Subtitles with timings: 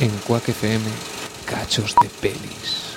[0.00, 0.82] En Quack FM,
[1.44, 2.96] cachos de pelis.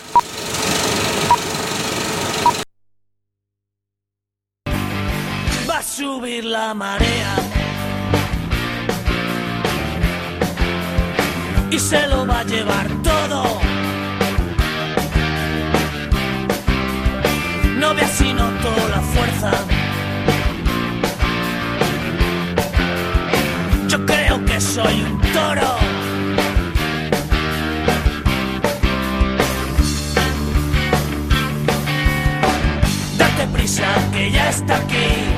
[5.70, 7.36] Va a subir la marea.
[11.72, 13.44] Y se lo va a llevar todo.
[17.80, 19.52] No ve así noto la fuerza.
[23.90, 25.93] Yo creo que soy un toro.
[33.54, 35.33] Prisa que ya está aquí.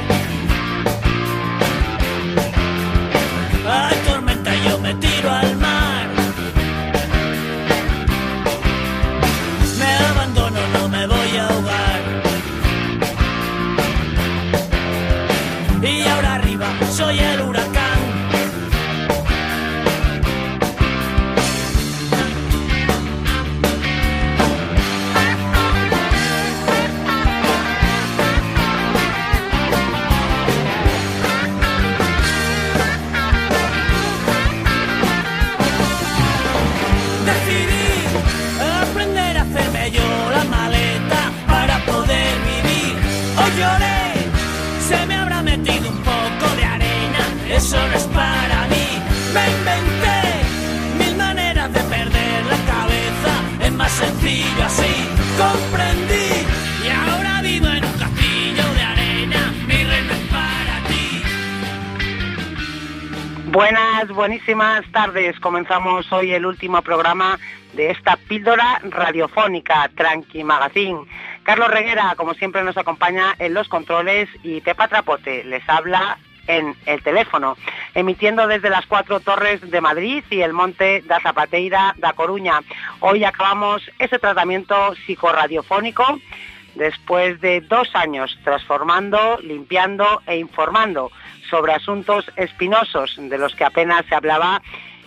[64.46, 65.40] Buenísimas tardes.
[65.40, 67.40] Comenzamos hoy el último programa
[67.74, 71.00] de esta píldora radiofónica Tranqui Magazine.
[71.42, 76.76] Carlos Reguera, como siempre, nos acompaña en los controles y Pepa Trapote les habla en
[76.86, 77.58] el teléfono,
[77.96, 82.60] emitiendo desde las cuatro torres de Madrid y el monte da Zapateira da Coruña.
[83.00, 86.20] Hoy acabamos ese tratamiento psicoradiofónico
[86.76, 91.12] después de dos años transformando, limpiando e informando
[91.50, 94.62] sobre asuntos espinosos de los que apenas se hablaba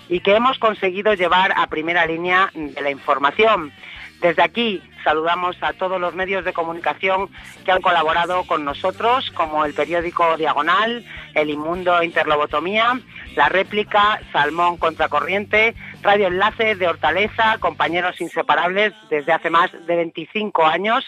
[0.09, 3.73] y que hemos conseguido llevar a primera línea de la información.
[4.21, 7.31] Desde aquí saludamos a todos los medios de comunicación
[7.65, 13.01] que han colaborado con nosotros, como el periódico Diagonal, El Inmundo Interlobotomía,
[13.37, 20.67] La Réplica, Salmón Contracorriente, Radio Enlace de Hortaleza, compañeros inseparables desde hace más de 25
[20.67, 21.05] años.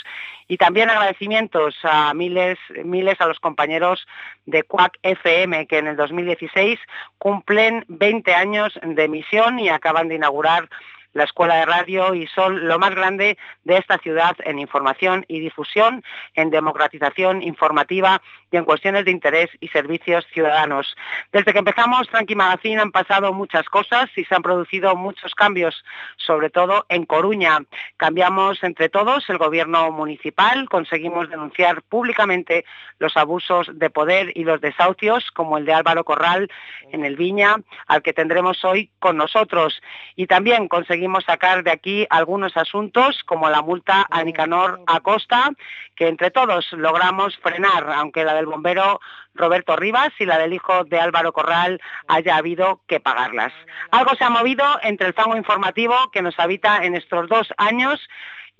[0.47, 4.07] Y también agradecimientos a miles, miles a los compañeros
[4.47, 6.79] de Quack FM que en el 2016
[7.19, 10.69] cumplen 20 años de emisión y acaban de inaugurar
[11.13, 15.41] la Escuela de Radio y son lo más grande de esta ciudad en información y
[15.41, 16.03] difusión,
[16.35, 20.97] en democratización informativa y en cuestiones de interés y servicios ciudadanos.
[21.33, 25.85] Desde que empezamos Tranqui Magazine han pasado muchas cosas y se han producido muchos cambios,
[26.17, 27.59] sobre todo en Coruña.
[27.97, 32.65] Cambiamos entre todos el gobierno municipal, conseguimos denunciar públicamente
[32.99, 36.51] los abusos de poder y los desahucios, como el de Álvaro Corral
[36.93, 37.57] en el Viña,
[37.87, 39.81] al que tendremos hoy con nosotros.
[40.17, 45.51] Y también conseguimos sacar de aquí algunos asuntos, como la multa a Nicanor Acosta,
[45.97, 49.01] que entre todos logramos frenar, aunque la del bombero
[49.35, 53.53] Roberto Rivas y la del hijo de Álvaro Corral haya habido que pagarlas.
[53.91, 58.01] Algo se ha movido entre el fango informativo que nos habita en estos dos años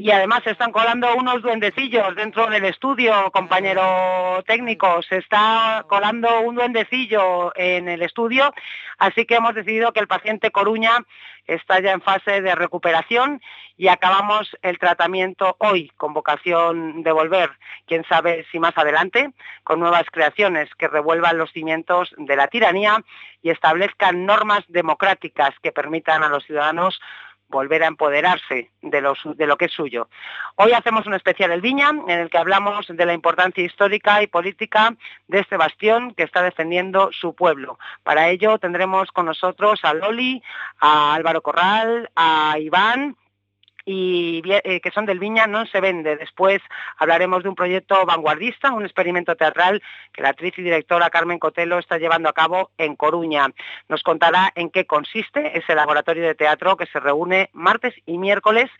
[0.01, 5.03] y además se están colando unos duendecillos dentro del estudio, compañero técnico.
[5.03, 8.51] Se está colando un duendecillo en el estudio,
[8.97, 11.05] así que hemos decidido que el paciente Coruña
[11.47, 13.43] está ya en fase de recuperación
[13.77, 17.51] y acabamos el tratamiento hoy con vocación de volver,
[17.87, 19.31] quién sabe si más adelante,
[19.65, 23.05] con nuevas creaciones que revuelvan los cimientos de la tiranía
[23.43, 26.99] y establezcan normas democráticas que permitan a los ciudadanos
[27.51, 30.09] volver a empoderarse de lo, de lo, que es suyo.
[30.57, 34.29] Hoy hacemos un especial El Viña, en el que hablamos de la importancia histórica y
[34.29, 34.95] política
[35.29, 37.79] de este bastión que está defendiendo su pueblo.
[38.03, 40.43] Para ello tendremos con nosotros a Loli,
[40.81, 43.17] a Álvaro Corral, a Iván,
[43.93, 46.17] y eh, que son del Viña no se vende.
[46.17, 46.63] Después
[46.97, 49.83] hablaremos de un proyecto vanguardista, un experimento teatral
[50.13, 53.49] que la actriz y directora Carmen Cotelo está llevando a cabo en Coruña.
[53.89, 58.71] Nos contará en qué consiste ese laboratorio de teatro que se reúne martes y miércoles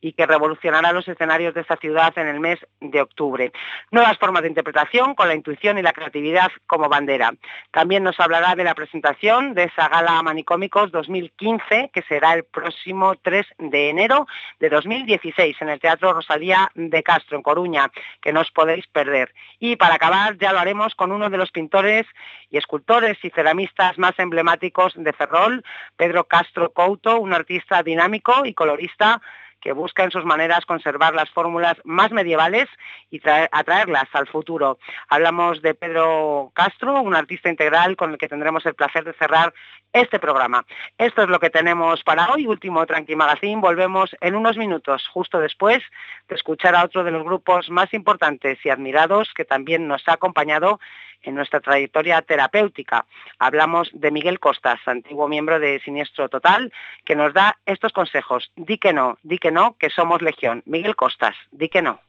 [0.00, 3.52] y que revolucionará los escenarios de esta ciudad en el mes de octubre.
[3.90, 7.32] Nuevas formas de interpretación con la intuición y la creatividad como bandera.
[7.70, 13.16] También nos hablará de la presentación de esa gala Manicómicos 2015, que será el próximo
[13.16, 14.26] 3 de enero
[14.60, 17.90] de 2016 en el Teatro Rosalía de Castro, en Coruña,
[18.20, 19.32] que no os podéis perder.
[19.58, 22.06] Y para acabar, ya lo haremos con uno de los pintores
[22.50, 25.64] y escultores y ceramistas más emblemáticos de Ferrol,
[25.96, 29.20] Pedro Castro Couto, un artista dinámico y colorista
[29.60, 32.68] que busca en sus maneras conservar las fórmulas más medievales
[33.10, 33.20] y
[33.52, 34.78] atraerlas al futuro.
[35.08, 39.52] Hablamos de Pedro Castro, un artista integral con el que tendremos el placer de cerrar
[39.92, 40.64] este programa.
[40.98, 43.60] Esto es lo que tenemos para hoy, último Tranqui Magazine.
[43.60, 45.82] Volvemos en unos minutos, justo después
[46.28, 50.14] de escuchar a otro de los grupos más importantes y admirados que también nos ha
[50.14, 50.78] acompañado
[51.22, 53.06] en nuestra trayectoria terapéutica.
[53.38, 56.72] Hablamos de Miguel Costas, antiguo miembro de Siniestro Total,
[57.04, 58.50] que nos da estos consejos.
[58.56, 60.62] Di que no, di que no, que somos legión.
[60.66, 62.00] Miguel Costas, di que no.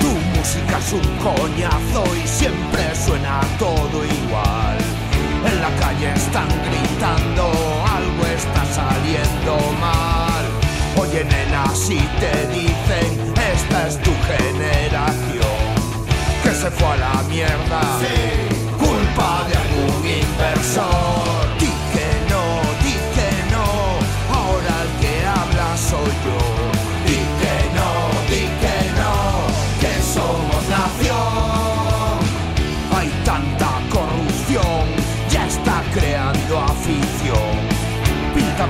[0.00, 4.67] Tu música es un coñazo y siempre suena todo igual
[5.58, 7.50] en la calle están gritando,
[7.98, 10.44] algo está saliendo mal.
[11.00, 13.10] Oye nena, si te dicen,
[13.54, 15.60] esta es tu generación,
[16.42, 17.80] que se fue a la mierda,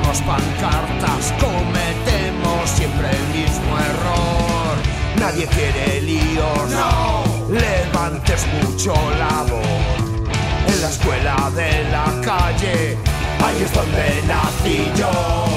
[0.08, 4.76] Pintamos pancartas, cometemos siempre el mismo error.
[5.20, 10.66] Nadie quiere líos, no levantes mucho la voz.
[10.66, 12.96] En la escuela de la calle,
[13.44, 15.47] ahí es donde nací yo.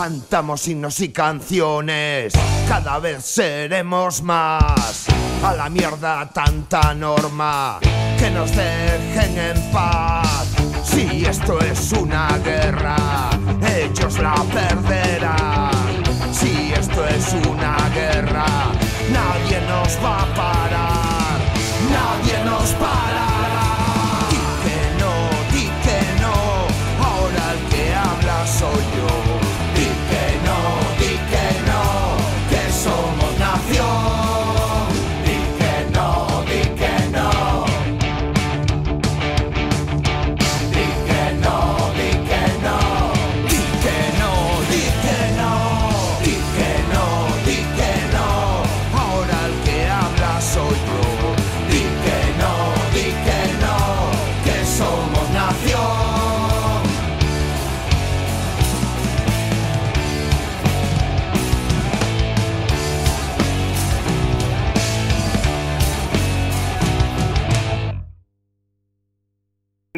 [0.00, 2.32] Cantamos himnos y canciones,
[2.66, 5.04] cada vez seremos más.
[5.44, 7.78] A la mierda tanta norma,
[8.18, 10.48] que nos dejen en paz.
[10.84, 12.96] Si esto es una guerra,
[13.76, 14.36] ellos la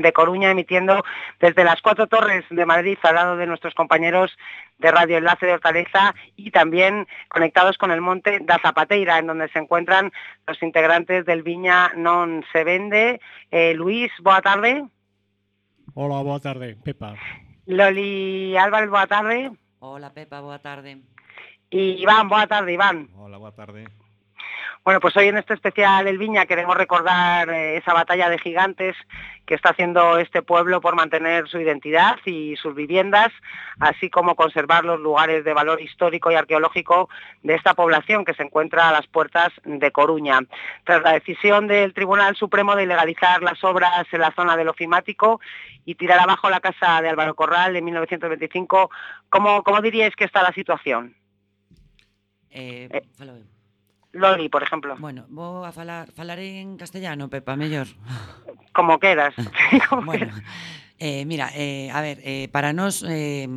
[0.03, 1.05] de Coruña emitiendo
[1.41, 4.37] desde las cuatro torres de Madrid al lado de nuestros compañeros
[4.79, 9.49] de Radio Enlace de Hortaleza y también conectados con el monte da Zapateira, en donde
[9.49, 10.13] se encuentran
[10.47, 13.21] los integrantes del Viña Non Se Vende.
[13.51, 14.85] Eh, Luis, boa tarde.
[15.95, 17.15] Hola, boa tarde, Pepa.
[17.67, 19.53] Loli Álvarez, boa tarde.
[19.79, 20.99] Hola Pepa, boa tarde.
[21.71, 23.09] Y Iván, boa tarde, Iván.
[23.17, 23.87] Hola, boa tarde.
[24.84, 28.96] Bueno, pues hoy en este especial del Viña queremos recordar eh, esa batalla de gigantes
[29.46, 33.29] que está haciendo este pueblo por mantener su identidad y sus viviendas,
[33.79, 37.08] así como conservar los lugares de valor histórico y arqueológico
[37.44, 40.41] de esta población que se encuentra a las puertas de Coruña.
[40.82, 45.41] Tras la decisión del Tribunal Supremo de legalizar las obras en la zona del ofimático
[45.84, 48.91] y tirar abajo la casa de Álvaro Corral en 1925,
[49.29, 51.15] ¿cómo, cómo diríais que está la situación?
[52.51, 53.62] Eh, Eh.
[54.13, 54.97] Loli, por exemplo.
[54.99, 57.89] Bueno, vou a falar, falaré en castellano, Pepa, mellor.
[58.73, 59.35] Como quedas.
[59.89, 60.29] Como bueno.
[61.05, 63.49] Eh, mira, eh, a ver, eh, para nós eh,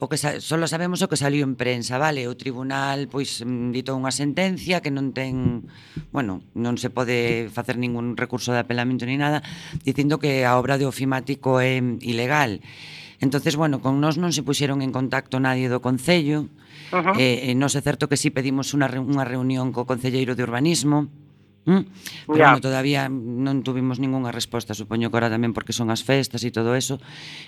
[0.00, 2.24] o que solo sabemos o que salió en prensa, vale?
[2.24, 5.68] O tribunal pois mm, ditou unha sentencia que non ten,
[6.16, 9.44] bueno, non se pode facer ningún recurso de apelamento ni nada,
[9.84, 12.64] dicindo que a obra de ofimático é ilegal.
[13.20, 16.48] Entonces, bueno, con nós non se puxeron en contacto nadie do Concello,
[16.92, 17.48] Uh eh, -huh.
[17.48, 21.08] eh, non é certo que si sí pedimos unha, unha reunión co Concelleiro de Urbanismo,
[21.64, 21.78] Mm?
[22.26, 26.42] Pero, bueno, todavía non tuvimos ningunha resposta Supoño que ahora tamén porque son as festas
[26.42, 26.98] e todo eso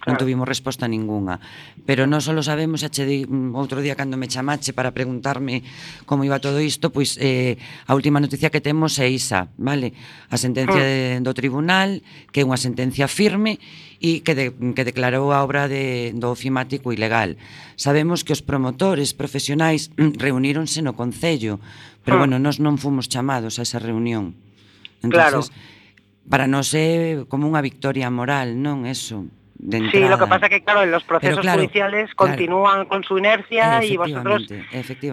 [0.07, 1.43] Non tuvimos resposta ningunha
[1.83, 5.67] Pero non só sabemos Xa di, mm, outro día cando me chamache Para preguntarme
[6.07, 7.59] como iba todo isto Pois eh,
[7.91, 9.99] a última noticia que temos é isa vale?
[10.31, 11.19] A sentencia ah.
[11.19, 11.99] de, do tribunal
[12.31, 13.59] Que é unha sentencia firme
[14.05, 17.41] e que, de, que declarou a obra de, do ofimático ilegal.
[17.81, 21.57] Sabemos que os promotores profesionais mm, reuníronse no Concello,
[22.05, 22.21] pero, hmm.
[22.21, 24.37] bueno, nós non fomos chamados a esa reunión.
[25.01, 25.73] Entonces, claro.
[26.25, 28.85] Para nós é como unha victoria moral, non?
[28.85, 29.25] Eso.
[29.93, 32.33] Sí, lo que pasa que, claro, los procesos claro, judiciales claro.
[32.33, 34.47] continúan con su inercia y vosotros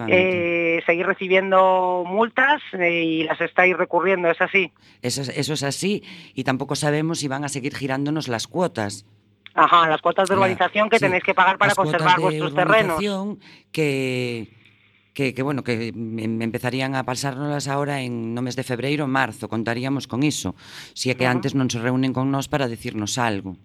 [0.08, 4.72] eh, seguís recibiendo multas eh, y las estáis recurriendo, ¿es así?
[5.00, 6.02] Eso, es- eso es así
[6.34, 9.06] y tampoco sabemos si van a seguir girándonos las cuotas.
[9.54, 12.22] Ajá, las cuotas de urbanización que sí, tenéis que pagar para las cuotas conservar de
[12.22, 12.98] vuestros terrenos.
[13.70, 14.48] Que,
[15.14, 19.48] que, que, bueno, que em- empezarían a pasárnoslas ahora en no mes de febreiro, marzo,
[19.48, 20.56] contaríamos con iso.
[20.96, 23.56] Si é que antes non se reúnen con nós para decirnos algo.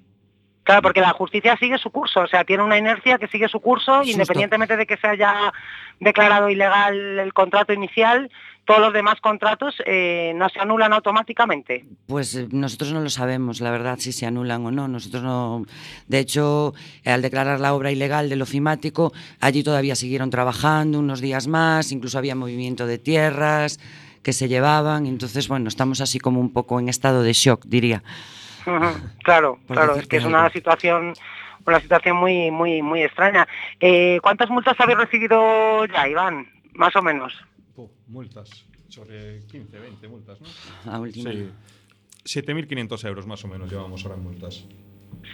[0.68, 3.62] Claro, porque la justicia sigue su curso, o sea, tiene una inercia que sigue su
[3.62, 4.12] curso, Justo.
[4.12, 5.54] independientemente de que se haya
[6.02, 8.30] declarado ilegal el contrato inicial,
[8.66, 11.86] todos los demás contratos eh, no se anulan automáticamente.
[12.08, 14.90] Pues eh, nosotros no lo sabemos, la verdad, si se anulan o no.
[14.90, 15.64] Nosotros no.
[16.10, 16.74] De hecho,
[17.06, 21.94] eh, al declarar la obra ilegal del ofimático, allí todavía siguieron trabajando unos días más,
[21.94, 23.80] incluso había movimiento de tierras
[24.22, 25.06] que se llevaban.
[25.06, 28.04] Entonces, bueno, estamos así como un poco en estado de shock, diría.
[29.24, 31.14] Claro, claro, es que es una situación
[31.66, 33.48] una situación muy muy muy extraña.
[33.80, 36.48] Eh, ¿Cuántas multas habéis recibido ya, Iván?
[36.74, 37.34] Más o menos.
[37.76, 38.50] Puh, multas.
[38.90, 40.92] Sobre 15, 20 multas, ¿no?
[40.94, 41.32] A última.
[41.32, 41.52] Sí.
[42.26, 44.66] 7.500 euros más o menos llevamos ahora en multas.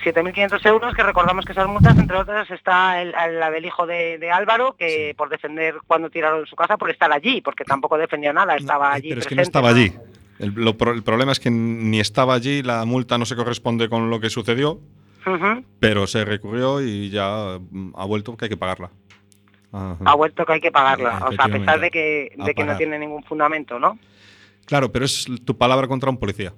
[0.04, 4.18] 7.500 euros, que recordamos que esas multas, entre otras, está el- la del hijo de,
[4.18, 8.34] de Álvaro, que por defender cuando tiraron su casa, por estar allí, porque tampoco defendió
[8.34, 9.94] nada, estaba No, allí Pero es que no estaba allí.
[10.40, 14.10] El, lo el problema es que ni estaba allí, la multa no se corresponde con
[14.10, 14.80] lo que sucedió,
[15.26, 15.64] Ujú.
[15.80, 18.90] pero se recurrió y ya mm, ha vuelto que hay que pagarla.
[19.72, 19.98] Ajá.
[20.06, 22.64] Ha vuelto que hay que pagarla, o sea, a pesar de que, A de que
[22.64, 23.98] no tiene ningún fundamento, ¿no?
[24.66, 26.54] Claro, pero es tu palabra contra un policía.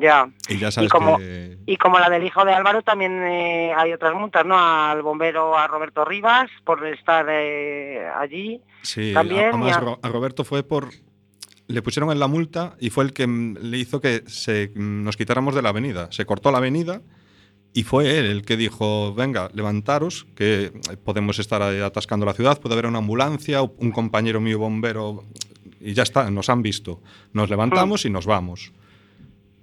[0.00, 0.28] Ya.
[0.48, 1.58] Y ya sabes como- que...
[1.66, 4.56] Y como la del hijo de Álvaro, también eh, hay otras multas, ¿no?
[4.58, 8.60] Al bombero, a Roberto Rivas, por estar eh, allí.
[8.82, 9.80] Sí, También, además ya.
[9.80, 10.88] Ro- a Roberto fue por...
[11.66, 15.02] Le pusieron en la multa y fue el que mm, le hizo que se, mm,
[15.04, 16.08] nos quitáramos de la avenida.
[16.10, 17.02] Se cortó la avenida
[17.72, 20.72] y fue él el que dijo, venga, levantaros, que
[21.04, 25.24] podemos estar atascando la ciudad, puede haber una ambulancia, un compañero mío bombero,
[25.80, 27.02] y ya está, nos han visto.
[27.32, 28.72] Nos levantamos y nos vamos.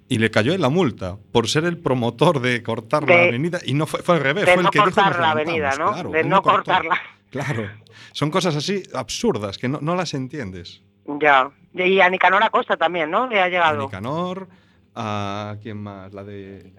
[0.10, 3.74] Y le cayó en la multa por ser el promotor de cortar la avenida y
[3.74, 5.76] no fue, fue al revés, de fue el no que dijo cortar nos la avenida,
[5.80, 5.94] ¿no?
[5.94, 6.56] claro, De no cortó.
[6.58, 7.00] cortarla.
[7.30, 7.70] Claro.
[8.12, 10.82] Son cosas así absurdas que no, no las entiendes.
[11.06, 11.50] Ya.
[11.74, 13.28] Y a Nicanor Acosta también, ¿no?
[13.28, 13.84] Le ha A llegado.
[13.84, 14.48] Nicanor,
[14.96, 16.74] a quién más, la de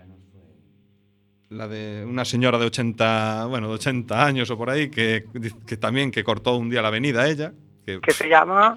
[1.48, 5.24] la de una señora de 80, bueno, de 80 años o por ahí que,
[5.66, 7.52] que también que cortó un día la avenida ella,
[7.84, 8.74] que, Que se llama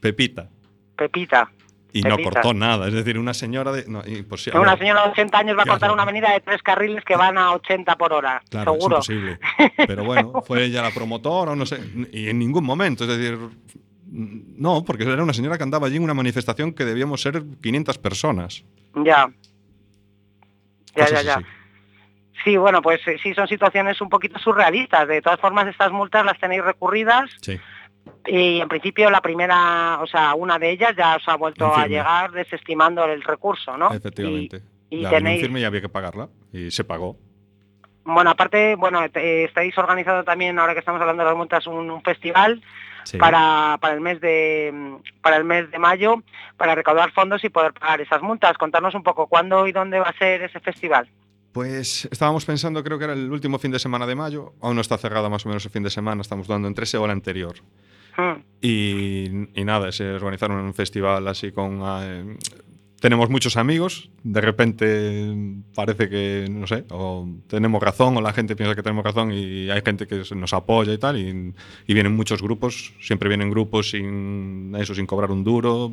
[0.00, 0.48] Pepita
[0.96, 1.50] Pepita.
[1.92, 4.58] y no cortó nada, es decir, una señora de no, imposible.
[4.60, 7.36] Una señora de 80 años va a cortar una avenida de tres carriles que van
[7.36, 9.00] a 80 por hora, Claro, seguro.
[9.00, 9.38] es imposible.
[9.86, 11.80] Pero bueno, fue ella la promotora, o no sé,
[12.12, 13.38] y en ningún momento, es decir,
[14.16, 17.98] no, porque era una señora que andaba allí en una manifestación que debíamos ser 500
[17.98, 18.64] personas.
[19.04, 19.28] Ya.
[20.96, 21.42] Ya, ya, ya.
[22.44, 25.08] Sí, bueno, pues eh, sí son situaciones un poquito surrealistas.
[25.08, 27.58] De todas formas, estas multas las tenéis recurridas Sí.
[28.26, 31.86] y en principio la primera, o sea, una de ellas ya os ha vuelto a
[31.86, 33.92] llegar desestimando el recurso, ¿no?
[33.92, 34.62] Efectivamente.
[34.90, 36.28] Y, y la tenéis, firme y había que pagarla.
[36.52, 37.16] Y se pagó.
[38.04, 41.90] bueno, aparte, bueno, te- estáis organizando también, ahora que estamos hablando de las multas, un,
[41.90, 42.62] un festival
[43.04, 43.18] Sí.
[43.18, 46.22] para, para el mes de para el mes de mayo
[46.56, 48.56] para recaudar fondos y poder pagar esas multas.
[48.58, 51.08] Contarnos un poco cuándo y dónde va a ser ese festival.
[51.52, 54.54] Pues estábamos pensando, creo que era el último fin de semana de mayo.
[54.60, 56.20] Aún no está cerrada más o menos el fin de semana.
[56.20, 57.54] Estamos dando entre ese o el anterior.
[58.16, 61.80] Mm, Y, y nada, se organizaron un festival así con...
[61.84, 62.36] eh,
[63.04, 65.34] tenemos muchos amigos, de repente
[65.74, 69.68] parece que, no sé, o tenemos razón o la gente piensa que tenemos razón y
[69.68, 71.52] hay gente que nos apoya y tal, y,
[71.86, 75.92] y vienen muchos grupos, siempre vienen grupos sin eso, sin cobrar un duro,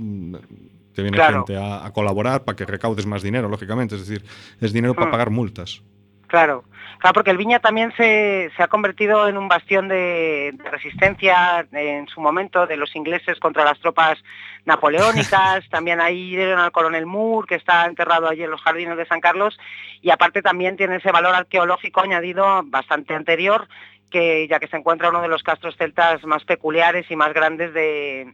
[0.93, 1.39] te viene Claro.
[1.39, 4.23] gente a, a colaborar para que recaudes más dinero, lógicamente, es decir,
[4.61, 5.11] es dinero para Mm.
[5.11, 5.81] pagar multas.
[6.27, 6.63] Claro,
[7.01, 11.67] claro, porque el Viña también se, se ha convertido en un bastión de, de resistencia
[11.73, 14.17] en su momento de los ingleses contra las tropas
[14.65, 15.67] napoleónicas.
[15.69, 19.19] también ahí dieron al coronel Moore, que está enterrado allí en los jardines de San
[19.19, 19.59] Carlos.
[20.01, 23.67] Y aparte también tiene ese valor arqueológico añadido bastante anterior,
[24.09, 27.73] que ya que se encuentra uno de los castros celtas más peculiares y más grandes
[27.73, 28.33] de,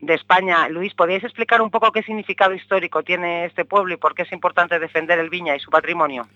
[0.00, 0.68] de España.
[0.68, 4.32] Luis, ¿podríais explicar un poco qué significado histórico tiene este pueblo y por qué es
[4.32, 6.26] importante defender el Viña y su patrimonio?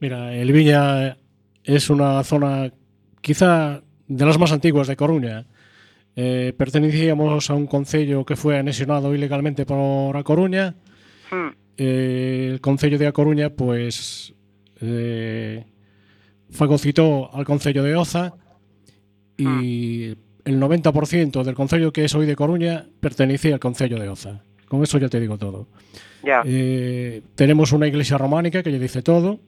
[0.00, 1.16] Mira, el Viña
[1.64, 2.70] es una zona
[3.20, 5.46] quizá de las más antiguas de Coruña.
[6.14, 10.74] Eh, pertenecíamos a un concello que fue anexionado ilegalmente por A Coruña.
[11.30, 11.48] Hmm,
[11.78, 14.32] Eh, el concello de A Coruña, pues,
[14.80, 15.64] eh,
[16.50, 18.32] fagocitó al concello de Oza
[19.36, 20.04] y
[20.46, 24.42] el 90% del concello que es hoy de Coruña pertenecía al concello de Oza.
[24.68, 25.68] Con eso ya te digo todo.
[26.46, 29.40] Eh, tenemos una iglesia románica que ya dice todo.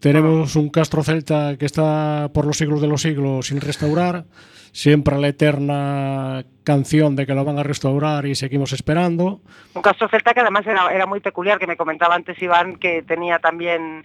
[0.00, 4.24] Tenemos un castro celta que está por los siglos de los siglos sin restaurar.
[4.70, 9.40] Siempre la eterna canción de que lo van a restaurar y seguimos esperando.
[9.74, 13.02] un castro celta que además era, era muy peculiar, que me comentaba antes Iván, que
[13.02, 14.04] tenía también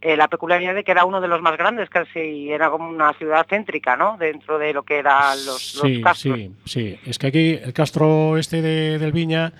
[0.00, 3.12] eh, la peculiaridad de que era uno de los más grandes, casi era como una
[3.14, 4.16] ciudad céntrica, ¿no?
[4.16, 6.18] Dentro de lo que eran los, castros.
[6.38, 6.98] sí, sí.
[7.04, 9.52] Es que aquí el castro este de- del Viña,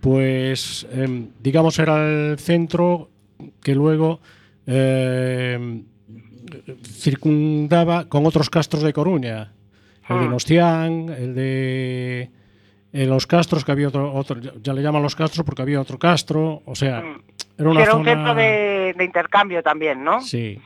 [0.00, 3.08] pues em, digamos era el centro
[3.62, 4.20] que luego
[4.66, 5.84] em,
[6.84, 9.52] circundaba con otros castros de Coruña.
[10.08, 10.28] El de Ah.
[10.28, 12.30] Nostián, el de
[12.92, 15.98] en los castros, que había otro, otro, ya le llaman los castros porque había otro
[15.98, 17.22] castro, o sea, Mm.
[17.58, 18.00] era una era zona...
[18.00, 20.20] un centro de, de intercambio también, ¿no?
[20.20, 20.58] Sí,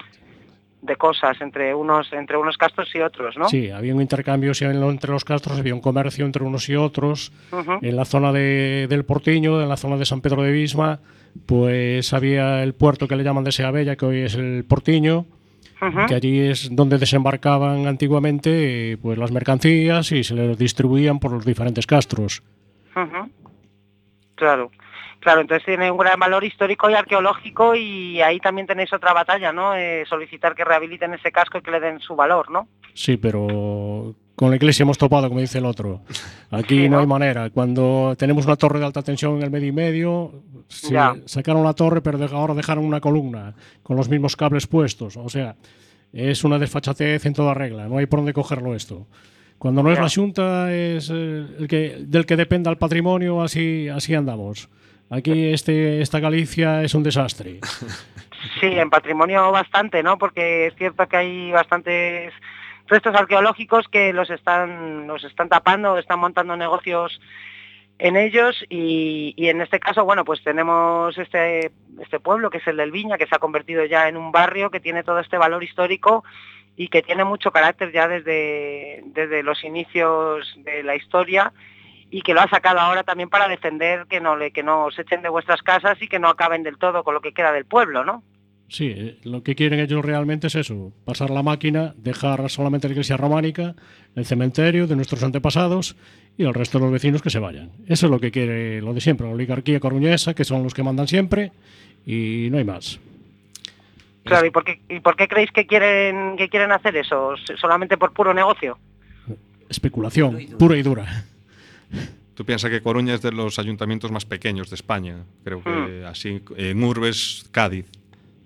[0.83, 3.49] De cosas entre unos entre unos castros y otros, ¿no?
[3.49, 7.33] sí, había un intercambio sí, entre los castros, había un comercio entre unos y otros.
[7.81, 10.99] En la zona de- del Portiño, en la zona de San Pedro de Visma,
[11.47, 15.27] pues había el puerto que le llaman de Seabella, que hoy es el Portiño,
[16.09, 21.33] que allí es donde desembarcaban antiguamente eh, pues las mercancías y se les distribuían por
[21.33, 22.43] los diferentes castros.
[24.35, 24.71] Claro,
[25.21, 29.53] claro, entonces tiene un gran valor histórico y arqueológico y ahí también tenéis otra batalla,
[29.53, 29.75] ¿no?
[29.75, 32.69] Eh, solicitar que rehabiliten ese casco y que le den su valor, ¿no?
[32.95, 36.03] Sí, pero con la iglesia hemos topado, como dice el otro.
[36.51, 37.51] Aquí no hay manera.
[37.51, 41.73] Cuando tenemos una torre de alta tensión en el medio y medio, sí, sacaron la
[41.73, 45.17] torre, pero ahora dejaron una columna con los mismos cables puestos.
[45.17, 45.57] O sea,
[46.13, 47.89] es una desfachatez en toda regla.
[47.89, 49.07] No hay por dónde cogerlo esto.
[49.59, 53.89] Cuando no es la Junta, es eh, el que, del que dependa el patrimonio, así,
[53.89, 54.69] así andamos.
[55.09, 57.61] Aquí este, esta Galicia es un desastre.
[58.61, 60.19] Sí, en patrimonio bastante, ¿no?
[60.19, 62.33] Porque es cierto que hay bastantes
[62.87, 67.21] restos arqueológicos que los están, los están tapando, están montando negocios
[67.99, 72.77] en ellos y, en este caso, bueno, pues tenemos este, este pueblo que es el
[72.77, 75.65] del Viña, que se ha convertido ya en un barrio que tiene todo este valor
[75.65, 76.23] histórico
[76.77, 81.53] y que tiene mucho carácter ya desde, desde los inicios de la historia
[82.11, 85.23] y que lo ha sacado ahora también para defender que no, que no os echen
[85.23, 88.05] de vuestras casas y que no acaben del todo con lo que queda del pueblo,
[88.05, 88.23] ¿no?
[88.69, 92.93] Sí, eh, lo que quieren ellos realmente es eso, pasar la máquina, dejar solamente la
[92.93, 93.77] iglesia románica,
[94.17, 95.97] el cementerio de nuestros antepasados
[96.37, 97.71] y el resto de los vecinos que se vayan.
[97.87, 100.83] Eso es lo que quiere lo de siempre, la oligarquía coruñesa, que son los que
[100.83, 101.53] mandan siempre
[102.05, 102.99] y no hay más.
[104.25, 107.35] Claro, ¿y por qué, y por qué creéis que quieren, que quieren hacer eso?
[107.61, 108.77] ¿Solamente por puro negocio?
[109.69, 111.25] Especulación, y pura y dura.
[112.35, 115.25] Tú piensas que Coruña es de los ayuntamientos más pequeños de España.
[115.43, 116.43] Creo que así.
[116.57, 117.87] En Urbes, Cádiz.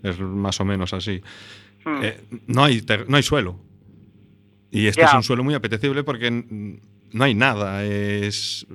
[0.03, 1.21] Es más o menos así.
[1.85, 2.01] Hmm.
[2.03, 3.59] Eh, no, hay no hay suelo.
[4.71, 7.83] Y este es un suelo muy apetecible porque no hay nada.
[7.85, 8.67] Es,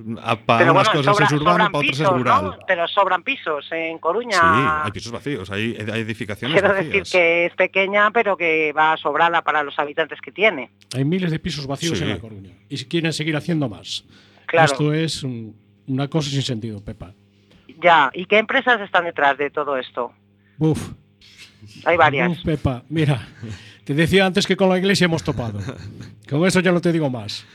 [0.45, 2.43] para Pero unas bueno, cosas sobra- es urbano, para otras pisos, es rural.
[2.43, 2.57] ¿no?
[2.67, 4.31] Pero sobran pisos en Coruña.
[4.33, 4.39] Sí,
[4.83, 6.93] hay pisos vacíos, hay, hay edificaciones Quiero vacías.
[6.93, 10.69] decir que es pequeña, pero que va sobrada para los habitantes que tiene.
[10.93, 12.03] Hay miles de pisos vacíos Sí.
[12.03, 14.03] en La Coruña y si quieren seguir haciendo más.
[14.47, 15.49] Claro, Esto es mm,
[15.87, 17.13] una cosa sin sentido, Pepa.
[17.81, 18.11] ya.
[18.13, 20.11] ¿Y qué empresas están detrás de todo esto?
[20.59, 20.89] Uf,
[21.85, 22.37] Hay varias.
[22.43, 23.27] Pepa, mira,
[23.83, 25.59] te decía antes que con la iglesia hemos topado.
[26.29, 27.45] Con eso ya no te digo más.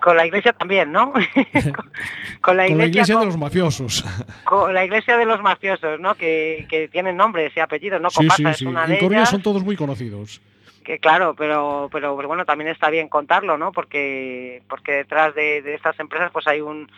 [0.00, 1.12] Con la iglesia también, ¿no?
[1.12, 1.22] con,
[2.40, 4.04] con la Con la iglesia, iglesia de los mafiosos.
[4.44, 6.14] con la iglesia de los mafiosos, ¿no?
[6.14, 8.10] Que, que tienen nombres y apellidos, ¿no?
[8.10, 8.66] Sí, sí, es sí.
[8.66, 9.30] una En de Coruña ellas.
[9.30, 10.40] son todos muy conocidos.
[10.84, 13.70] Que claro, pero, pero pero bueno, también está bien contarlo, ¿no?
[13.72, 16.90] Porque, porque detrás de, de estas empresas pues hay un,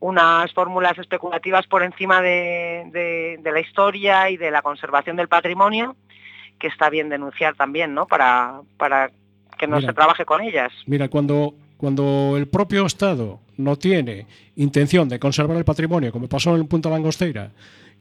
[0.00, 5.28] unas fórmulas especulativas por encima de, de- de la historia y de la conservación del
[5.28, 5.96] patrimonio,
[6.58, 8.06] que está bien denunciar también, ¿no?
[8.06, 9.10] Para, para
[9.58, 9.88] que no Mira.
[9.88, 10.72] se trabaje con ellas.
[10.86, 16.56] Mira, cuando, cuando el propio Estado no tiene intención de conservar el patrimonio, como pasó
[16.56, 17.50] en Punta Langosteira,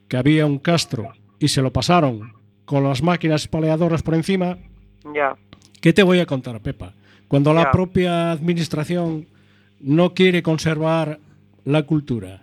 [0.09, 2.33] que había un castro y se lo pasaron
[2.65, 4.57] con las máquinas paleadoras por encima,
[5.13, 5.35] Ya,
[5.81, 6.93] ¿qué te voy a contar, Pepa?
[7.27, 9.27] Cuando la propia administración
[9.79, 11.19] no quiere conservar
[11.65, 12.41] la cultura.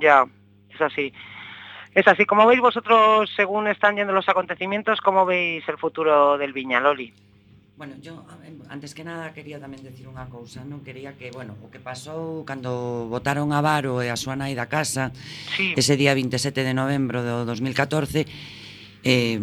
[0.00, 0.24] Ya,
[0.72, 1.12] es así.
[1.94, 6.52] Es así, como veis vosotros, según están yendo los acontecimientos, ¿cómo veis el futuro del
[6.52, 7.12] Viñaloli?
[7.76, 8.24] Bueno, yo
[8.68, 12.46] antes que nada quería tamén decir unha cousa, non quería que, bueno, o que pasou
[12.46, 15.10] cando votaron a Varo e a súa nai da casa
[15.56, 15.74] sí.
[15.74, 18.28] ese día 27 de novembro do 2014
[19.02, 19.40] eh,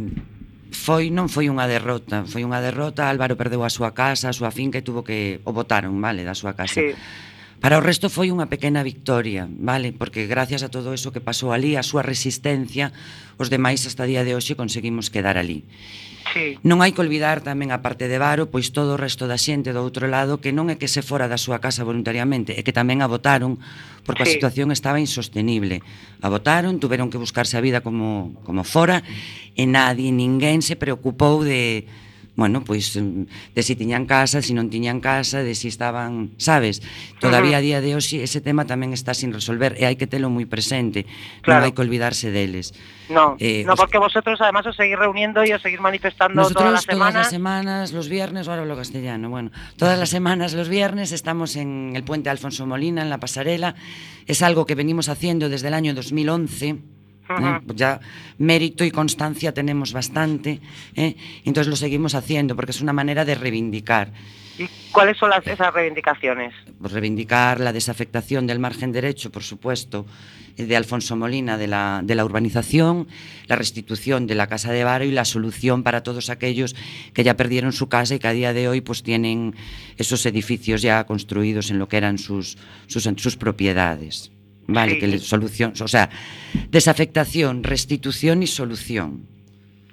[0.72, 4.54] foi non foi unha derrota, foi unha derrota, Álvaro perdeu a súa casa, a súa
[4.54, 6.80] finca e tuvo que o votaron, vale, da súa casa.
[6.80, 6.96] Sí
[7.60, 9.92] Para o resto foi unha pequena victoria, vale?
[9.92, 12.96] Porque gracias a todo eso que pasou ali, a súa resistencia,
[13.36, 15.68] os demais hasta día de hoxe conseguimos quedar ali.
[16.32, 16.56] Sí.
[16.64, 19.76] Non hai que olvidar tamén a parte de Varo, pois todo o resto da xente
[19.76, 22.72] do outro lado que non é que se fora da súa casa voluntariamente, é que
[22.72, 23.60] tamén a votaron
[24.08, 24.32] porque sí.
[24.32, 25.84] a situación estaba insostenible.
[26.24, 29.04] A votaron, tuveron que buscarse a vida como, como fora
[29.60, 31.84] e nadie, ninguén se preocupou de,
[32.40, 36.80] bueno, pois mm, de si tiñan casa, si non tiñan casa, de si estaban, sabes?
[37.20, 40.32] Todavía a día de hoxe ese tema tamén está sin resolver e hai que telo
[40.32, 41.04] moi presente.
[41.44, 41.62] Claro.
[41.62, 42.72] Non hai que olvidarse deles.
[43.12, 46.62] No, Eh, no, os- porque vosotros además os seguís reuniendo y os seguís manifestando Nosotros
[46.62, 47.30] todas las todas las semanas.
[47.30, 49.50] semanas, los viernes, ahora hablo castellano, bueno,
[49.82, 53.74] todas las semanas, los viernes, estamos en el puente Alfonso Molina, en la pasarela.
[54.30, 56.99] Es algo que venimos haciendo desde el año 2011.
[57.30, 57.60] ¿Eh?
[57.66, 58.00] Pues ya
[58.38, 60.60] mérito y constancia tenemos bastante,
[60.96, 61.16] ¿eh?
[61.46, 64.12] entonces lo seguimos haciendo porque es una manera de reivindicar.
[64.58, 66.54] ¿Y cuáles son las, esas reivindicaciones?
[66.82, 70.06] Pues reivindicar la desafectación del margen derecho, por supuesto,
[70.58, 73.08] eh, de Alfonso Molina de la, de la urbanización,
[73.48, 76.76] la restitución de la Casa de Varo y la solución para todos aquellos
[77.14, 79.56] que ya perdieron su casa y que a día de hoy pues tienen
[79.98, 84.32] esos edificios ya construidos en lo que eran sus, sus, sus propiedades.
[84.74, 85.00] Vale, Sí.
[85.00, 86.10] que le- solución, o sea,
[86.70, 89.26] desafectación, restitución y solución.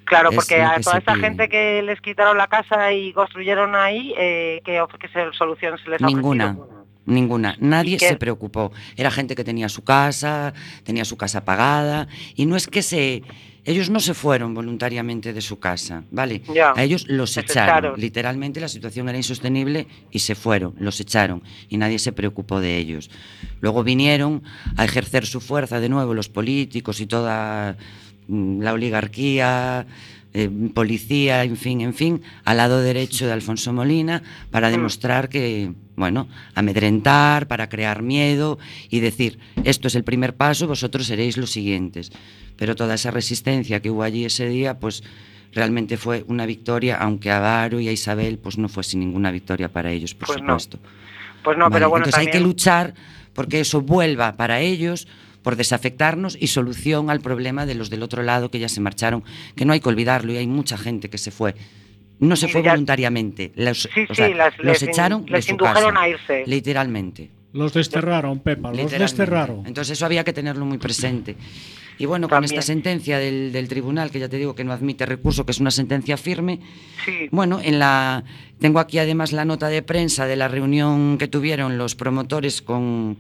[0.05, 1.21] Claro, Es porque a toda pide.
[1.21, 4.81] gente que les quitaron la casa y construyeron ahí, eh, ¿qué,
[5.37, 6.45] solución se les ha Ninguna.
[6.53, 6.87] ofrecido?
[7.07, 7.57] Ninguna.
[7.61, 8.73] Nadie se preocupó.
[8.97, 10.53] Era gente que tenía su casa,
[10.85, 12.09] tenía su casa pagada.
[12.35, 13.23] Y no es que se.
[13.67, 16.41] Ellos no se fueron voluntariamente de su casa, ¿vale?
[16.55, 17.69] Ya, A ellos los echaron.
[17.69, 18.01] echaron.
[18.01, 21.43] Literalmente la situación era insostenible y se fueron, los echaron.
[21.69, 23.11] Y nadie se preocupó de ellos.
[23.61, 24.45] Luego vinieron
[24.77, 27.77] a ejercer su fuerza de nuevo los políticos y toda
[28.29, 29.85] mm, la oligarquía,
[30.33, 35.73] eh, policía, en fin, en fin, al lado derecho de Alfonso Molina para demostrar que,
[35.97, 38.59] bueno, amedrentar, para crear miedo
[38.91, 42.13] y decir, esto es el primer paso, vosotros seréis los siguientes.
[42.57, 45.03] Pero toda esa resistencia que hubo allí ese día, pues
[45.53, 49.31] realmente fue una victoria, aunque a Varo y a Isabel, pues no fue sin ninguna
[49.31, 50.59] victoria para ellos, por Pues no.
[50.59, 50.79] supuesto.
[51.43, 52.95] Pues no, Vale, pero bueno, Entonces hay que luchar
[53.35, 55.07] porque eso vuelva para ellos
[55.43, 59.23] por desafectarnos y solución al problema de los del otro lado que ya se marcharon,
[59.55, 61.55] que no hay que olvidarlo y hay mucha gente que se fue.
[62.19, 64.89] No se Y fue ya- voluntariamente, los, Sí, o sí, sea, las- los les in-
[64.89, 66.43] echaron de les su indujeron casa, a irse.
[66.47, 67.31] literalmente.
[67.53, 68.99] Los desterraron, Pepa, los literalmente.
[68.99, 69.67] desterraron.
[69.67, 71.37] Entonces eso había que tenerlo muy presente.
[71.99, 75.07] Y bueno, con esta sentencia del, del tribunal, que ya te digo que no admite
[75.07, 76.61] recurso, que es una sentencia firme,
[77.05, 78.25] Sí, bueno, en la
[78.61, 83.17] tengo aquí además la nota de prensa de la reunión que tuvieron los promotores con,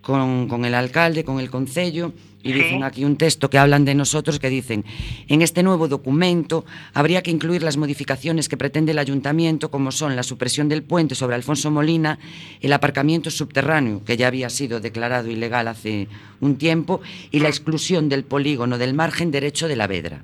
[0.00, 2.58] con, con el alcalde, con el concello, y Sí.
[2.58, 4.84] dicen aquí un texto que hablan de nosotros que dicen,
[5.28, 10.16] en este nuevo documento habría que incluir las modificaciones que pretende el ayuntamiento, como son
[10.16, 12.18] la supresión del puente sobre Alfonso Molina,
[12.60, 16.08] el aparcamiento subterráneo, que ya había sido declarado ilegal hace
[16.40, 17.00] un tiempo,
[17.30, 20.22] y la exclusión del polígono del margen derecho de la Vedra.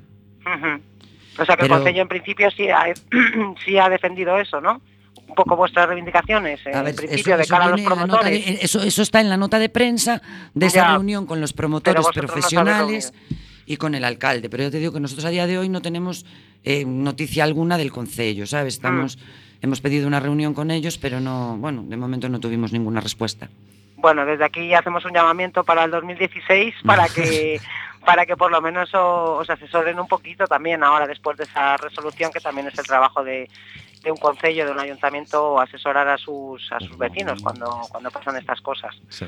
[1.41, 2.87] O sea que Pero- el Consejo en principio sí ha,
[3.65, 4.81] sí ha defendido eso, ¿no?
[5.29, 8.45] Un poco vuestras reivindicaciones, eh, ver, de eso a los promotores.
[8.47, 10.21] de- eso, eso está en la nota de prensa
[10.55, 13.13] de esa reunión con los promotores no profesionales
[13.67, 14.49] y con el alcalde.
[14.49, 16.25] Pero yo te digo que nosotros a día de hoy no tenemos
[16.65, 18.75] eh, noticia alguna del concello, ¿sabes?
[18.75, 19.21] Estamos, Mm.
[19.63, 23.49] hemos pedido una reunión con ellos, pero no, bueno, de momento no tuvimos ninguna respuesta.
[23.97, 27.61] Bueno, desde aquí hacemos un llamamiento para el 2016 para que
[28.05, 32.31] para que por lo menos os asesoren un poquito también ahora después de esa resolución
[32.33, 33.51] que también es el trabajo de,
[34.03, 38.37] de un concello, de un ayuntamiento asesorar a sus a sus vecinos cuando cuando pasan
[38.37, 38.95] estas cosas.
[39.09, 39.25] Sí.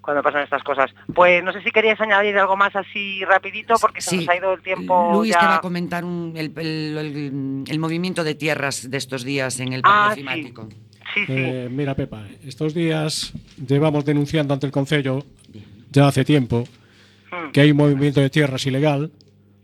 [0.00, 0.90] Cuando pasan estas cosas.
[1.14, 4.52] Pues no sé si queríais añadir algo más así rapidito porque se nos ha ido
[4.54, 5.40] el tiempo Luis ya.
[5.40, 9.58] te va a comentar un- el, el- el- el movimiento de tierras de estos días
[9.60, 10.68] en el Ah, climático.
[11.14, 11.32] Sí, sí.
[11.36, 13.32] Eh, mira, Pepa, estos días
[13.66, 15.24] llevamos denunciando ante el Concello
[15.90, 16.64] ya hace tiempo
[17.32, 17.50] Mm.
[17.52, 19.10] que hay un movimiento de tierras ilegal.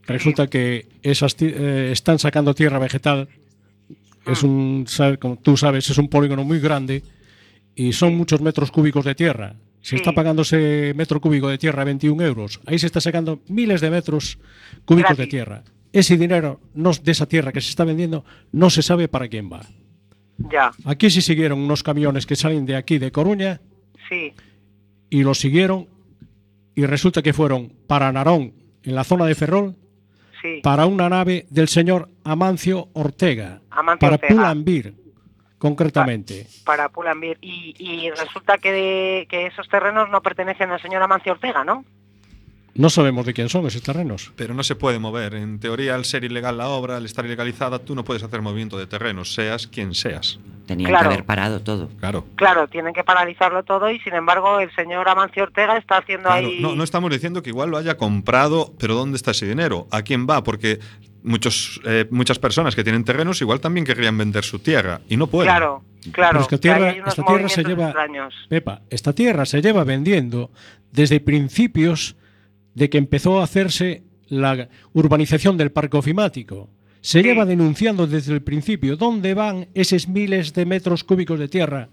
[0.06, 3.28] Resulta que esas eh, están sacando tierra vegetal.
[4.26, 7.02] Es un, sa- como tú sabes, es un polígono muy grande
[7.74, 9.56] y son muchos metros cúbicos de tierra.
[9.80, 12.60] Se está pagando ese metro cúbico de tierra 21 euros.
[12.66, 14.38] Ahí se está sacando miles de metros
[14.84, 15.64] cúbicos de tierra.
[15.92, 19.50] Ese dinero no, de esa tierra que se está vendiendo no se sabe para quién
[19.52, 19.62] va.
[20.50, 23.60] Ya, Aquí sí siguieron unos camiones que salen de aquí, de Coruña,
[24.08, 24.32] sí.
[25.10, 25.88] y los siguieron
[26.74, 28.54] y resulta que fueron para Narón,
[28.84, 29.76] en la zona de Ferrol,
[30.40, 30.60] Sí.
[30.62, 33.60] para una nave del señor Amancio Ortega.
[33.70, 34.34] Amancio para Ortega.
[34.34, 34.94] Pulambir,
[35.58, 36.46] concretamente.
[36.64, 37.38] para Pull&Bear.
[37.40, 41.84] Y, y resulta que, de- que esos terrenos no pertenecen al señor Amancio Ortega, ¿no?
[42.74, 44.32] No sabemos de quién son esos terrenos.
[44.34, 45.34] Pero no se puede mover.
[45.34, 48.78] En teoría, al ser ilegal la obra, al estar ilegalizada, tú no puedes hacer movimiento
[48.78, 50.38] de terrenos, seas quien seas.
[50.66, 51.08] Tenían Claro.
[51.10, 51.90] que haber parado todo.
[52.00, 52.24] Claro.
[52.36, 56.46] Claro, tienen que paralizarlo todo y sin embargo el señor Amancio Ortega está haciendo Claro,
[56.46, 56.60] ahí...
[56.60, 59.86] no, no estamos diciendo que igual lo haya comprado, pero ¿dónde está ese dinero?
[59.90, 60.42] ¿A quién va?
[60.42, 60.78] Porque
[61.22, 65.26] muchos, eh, muchas personas que tienen terrenos igual también querrían vender su tierra y no
[65.28, 65.50] pueden.
[65.52, 66.30] Claro, claro.
[66.32, 68.34] Pero es que ahí tierra- esta tierra se lleva- extraños.
[68.48, 70.50] Pepa, esta tierra se lleva vendiendo
[70.90, 72.16] desde principios
[72.74, 76.70] de que empezó a hacerse la urbanización del parque ofimático.
[77.00, 77.28] Se Sí.
[77.28, 81.88] lleva denunciando desde el principio dónde van esos miles de metros cúbicos de tierra.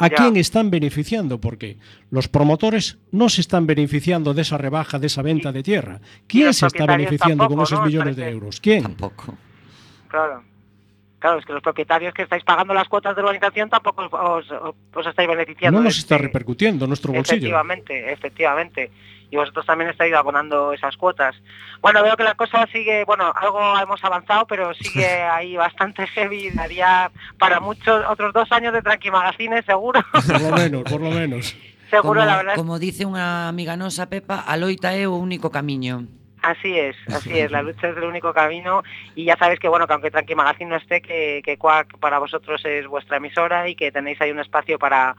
[0.00, 0.16] ¿A Ya.
[0.16, 1.40] quién están beneficiando?
[1.40, 1.76] Porque
[2.10, 6.00] los promotores no se están beneficiando de esa rebaja, de esa venta de tierra.
[6.26, 7.86] ¿Quién se está beneficiando con esos ¿no?
[7.86, 8.60] millones de euros?
[8.60, 8.82] ¿Quién?
[8.82, 9.36] Tampoco.
[10.08, 10.42] Claro.
[11.18, 14.74] Claro, es que los propietarios que estáis pagando las cuotas de urbanización tampoco os, os-
[14.94, 15.78] os estáis beneficiando.
[15.78, 17.36] No nos está este- repercutiendo en nuestro bolsillo.
[17.36, 18.90] Efectivamente, efectivamente.
[19.30, 21.36] Y vosotros también estáis abonando esas cuotas.
[21.80, 26.50] Bueno, veo que la cosa sigue, bueno, algo hemos avanzado, pero sigue ahí bastante heavy.
[26.50, 30.00] Daría para muchos otros dos años de Tranqui Magazine, seguro.
[30.12, 31.56] Por lo menos, por lo menos.
[31.90, 32.54] seguro, como, la verdad.
[32.54, 36.06] como dice unha amiga nosa, Pepa, a loita é o único camiño.
[36.42, 37.50] Así es, así es.
[37.50, 38.82] La lucha es el único camino.
[39.14, 42.18] Y ya sabéis que, bueno, que aunque Tranqui Magazine no esté, que, que Quack para
[42.18, 45.16] vosotros es vuestra emisora y que tenéis ahí un espacio para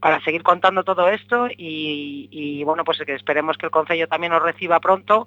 [0.00, 4.32] para seguir contando todo esto y, y, bueno, pues que esperemos que el Concello también
[4.32, 5.26] os reciba pronto,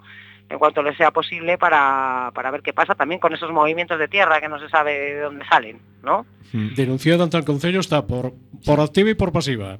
[0.49, 4.07] en cuanto le sea posible, para, para ver qué pasa también con esos movimientos de
[4.07, 6.25] tierra que no se sabe de dónde salen, ¿no?
[6.53, 8.33] Denunciado ante el Concello está por,
[8.65, 9.77] por activa y por pasiva.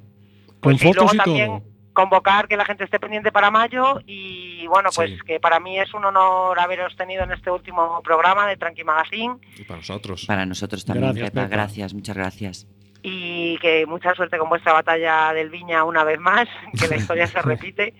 [0.60, 1.62] Con Pues y luego fotos y también todo.
[1.92, 5.18] convocar que la gente esté pendiente para mayo y bueno, pues Sí.
[5.26, 9.36] que para mí es un honor haberos tenido en este último programa de Tranqui Magazine
[9.58, 10.24] Y para nosotros.
[10.26, 11.42] Para nosotros tamén, Gracias, Pepa.
[11.44, 11.56] Pepa.
[11.56, 12.66] Gracias, muchas gracias.
[13.02, 17.26] Y que mucha suerte con vuestra batalla del Viña una vez más, que la historia
[17.26, 17.94] se repite.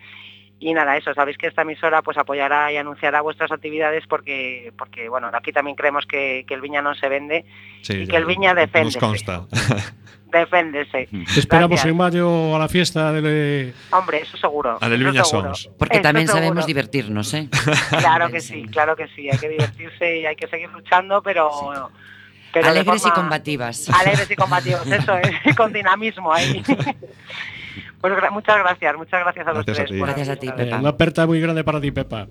[0.60, 5.08] Y nada, eso, sabéis que esta emisora pues apoyará y anunciará vuestras actividades porque, porque
[5.08, 7.44] bueno, aquí también creemos que, que el Viña no se vende,
[7.82, 8.92] Sí, y que el Viña defiende.
[8.92, 9.42] Nos consta.
[10.32, 11.08] deféndese.
[11.10, 11.90] Te esperamos Gracias.
[11.90, 13.74] en mayo a la fiesta del...
[13.90, 14.78] Hombre, eso seguro.
[14.80, 15.68] A del Viña somos.
[15.76, 16.40] Porque Eso tamén seguro.
[16.46, 17.50] sabemos divertirnos, eh?
[17.98, 18.62] Claro que Sí.
[18.62, 21.50] sí, claro que sí, hay que divertirse y hay que seguir luchando, pero...
[22.52, 23.88] pero Alegres y combativas.
[23.90, 26.62] Alegres y combativos, eso es, con dinamismo ahí.
[28.00, 29.98] Pues muchas gracias, muchas gracias a los Gracias a tres.
[30.00, 30.50] por Gracias a ti.
[30.50, 30.76] Pepa.
[30.78, 32.26] una aperta muy grande para ti, Pepa.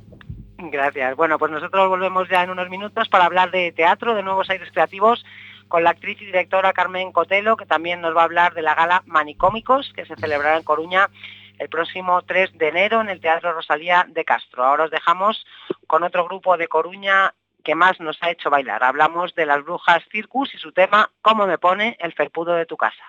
[0.57, 1.15] Gracias.
[1.15, 4.69] Bueno, pues nosotros volvemos ya en unos minutos para hablar de teatro, de nuevos aires
[4.73, 5.25] creativos,
[5.69, 8.75] con la actriz y directora Carmen Cotelo, que también nos va a hablar de la
[8.75, 11.10] gala Manicómicos, que se celebrará en Coruña
[11.57, 14.65] el próximo 3 de enero en el Teatro Rosalía de Castro.
[14.65, 15.45] Ahora os dejamos
[15.88, 18.84] con otro grupo de Coruña que más nos ha hecho bailar.
[18.84, 22.78] Hablamos de las brujas Circus y su tema ¿Cómo me pone el felpudo de tu
[22.78, 23.04] casa?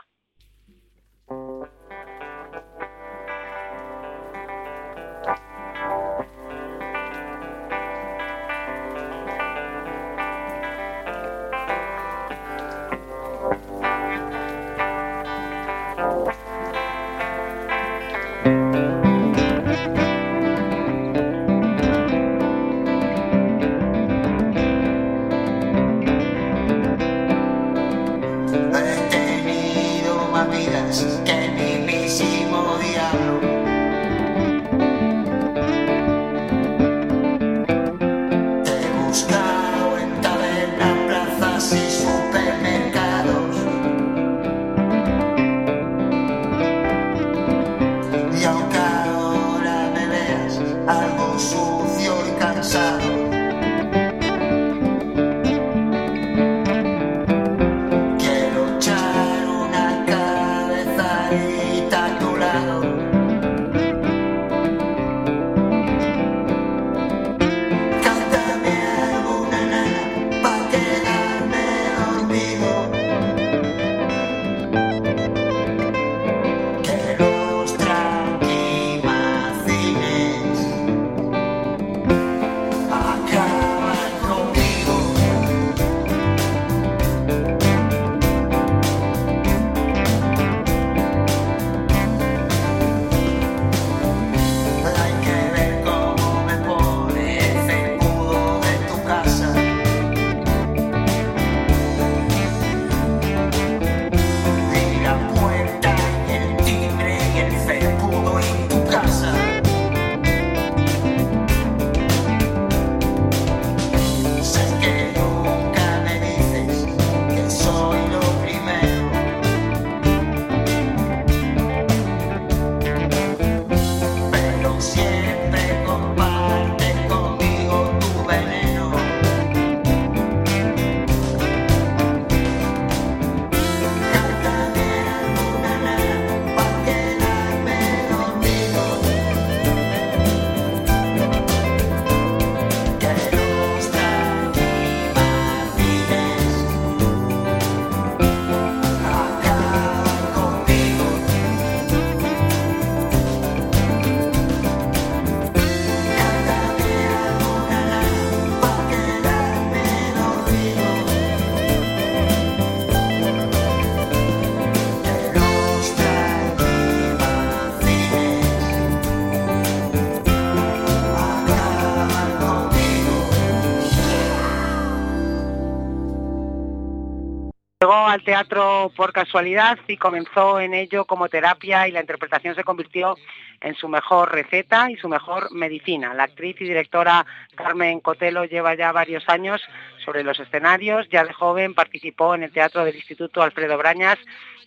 [178.13, 183.17] Al teatro por casualidad y comenzó en ello como terapia y la interpretación se convirtió
[183.63, 186.13] en su mejor receta y su mejor medicina.
[186.13, 189.63] La actriz y directora Carmen Cotelo lleva ya varios años
[190.05, 191.09] sobre los escenarios.
[191.09, 194.19] Ya de joven participó en el teatro del Instituto Alfredo Brañas,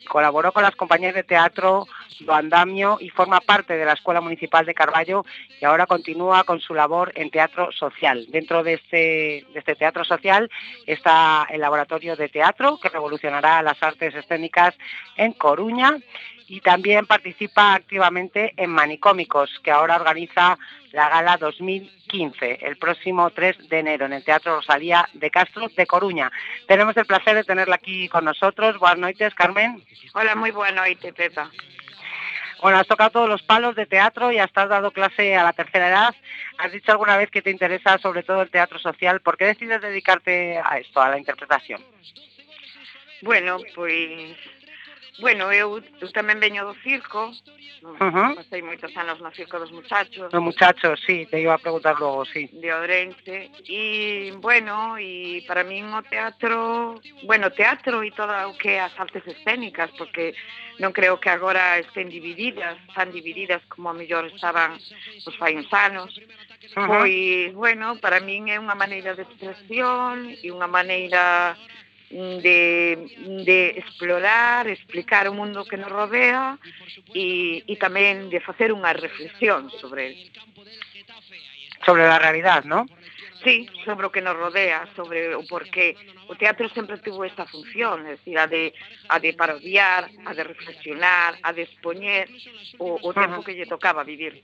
[0.08, 1.88] colaboró con las compañías de teatro
[2.20, 5.26] Do Andamio y forma parte de la Escuela Municipal de Carballo
[5.60, 8.26] y ahora continúa con su labor en teatro social.
[8.30, 10.50] Dentro de este, de este teatro social
[10.86, 14.76] está el laboratorio de teatro que revolucionará las artes escénicas
[15.18, 15.98] en Coruña
[16.48, 20.58] y también participa activamente en Manicómicos, que ahora organiza
[20.92, 25.88] la gala 2015, el próximo 3 de enero, en el Teatro Rosalía de Castro de
[25.88, 26.32] Coruña.
[26.68, 28.78] Tenemos el placer de tenerla aquí con nosotros.
[28.78, 29.84] Buenas noches, Carmen.
[30.14, 31.50] Hola, moi boa noite, Pepa.
[32.62, 35.90] Bueno, has tocado todos los palos de teatro y has dado clase a la tercera
[35.90, 36.16] edad.
[36.58, 39.20] Has dicho alguna vez que te interesa sobre todo el teatro social.
[39.20, 41.84] ¿Por qué decides dedicarte a esto, a la interpretación?
[43.22, 44.38] Bueno, pois
[45.20, 48.36] Bueno, eu, eu tamén veño do circo, uh pois -huh.
[48.36, 50.28] pasei moitos anos no circo dos muchachos.
[50.28, 52.52] Dos muchachos, sí, te iba a preguntar logo, sí.
[52.52, 58.76] De Ourense, e, bueno, e para min o teatro, bueno, teatro e toda o que
[58.76, 60.36] é as artes escénicas, porque
[60.84, 64.76] non creo que agora estén divididas, tan divididas como a mellor estaban
[65.24, 66.12] os fai uns anos.
[66.76, 66.88] Uh -huh.
[66.92, 71.56] Pois, bueno, para min é unha maneira de expresión e unha maneira
[72.16, 76.56] de, de explorar, explicar o mundo que nos rodea
[77.12, 80.14] e, e tamén de facer unha reflexión sobre el.
[81.84, 82.88] Sobre a realidad, non?
[83.44, 85.94] Sí, sobre o que nos rodea, sobre o porqué.
[86.26, 88.74] O teatro sempre tuvo esta función, é dicir, a de,
[89.12, 92.26] a de parodiar, a de reflexionar, a de expoñer
[92.82, 94.42] o, o tempo que lle tocaba vivir.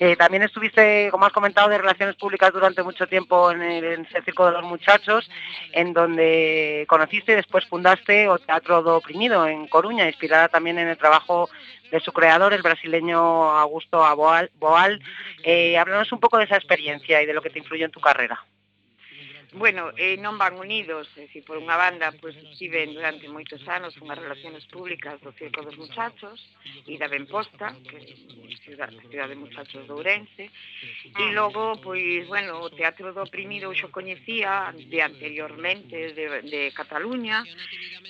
[0.00, 4.06] Eh, también estuviste, como has comentado, de relaciones públicas durante mucho tiempo en el, en
[4.24, 5.28] Circo de los Muchachos,
[5.72, 10.88] en donde conociste y después fundaste o Teatro do Oprimido en Coruña, inspirada también en
[10.88, 11.48] el trabajo
[11.90, 14.04] de su creador, el brasileño Augusto.
[14.16, 15.00] Boal.
[15.42, 18.00] Eh, háblanos un poco de esa experiencia y de lo que te influyó en tu
[18.00, 18.44] carrera.
[19.54, 23.64] bueno, eh, non van unidos, é dicir, por unha banda, pois, pues, tiven durante moitos
[23.64, 26.36] anos unhas relacións públicas do Circo dos Muchachos
[26.84, 27.96] e da Benposta, que
[28.60, 30.52] Cidade, Cidade de Muchachos de Ourense,
[31.16, 37.40] e logo, pois, bueno, o Teatro do Oprimido xo coñecía de anteriormente de, de Cataluña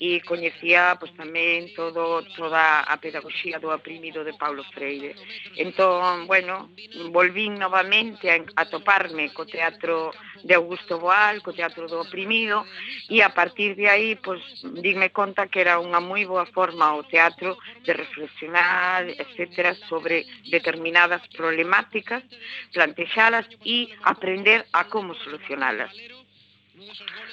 [0.02, 5.14] e coñecía, pois, tamén todo, toda a pedagogía do oprimido de Paulo Freire.
[5.54, 6.74] Entón, bueno,
[7.14, 10.10] volvín novamente a, a toparme co Teatro
[10.42, 12.64] de Augusto Boal co teatro do oprimido,
[13.12, 14.40] e a partir de aí, pois,
[14.80, 21.22] dime conta que era unha moi boa forma o teatro de reflexionar, etcétera, sobre determinadas
[21.36, 22.24] problemáticas,
[22.72, 25.92] plantexalas e aprender a como solucionalas.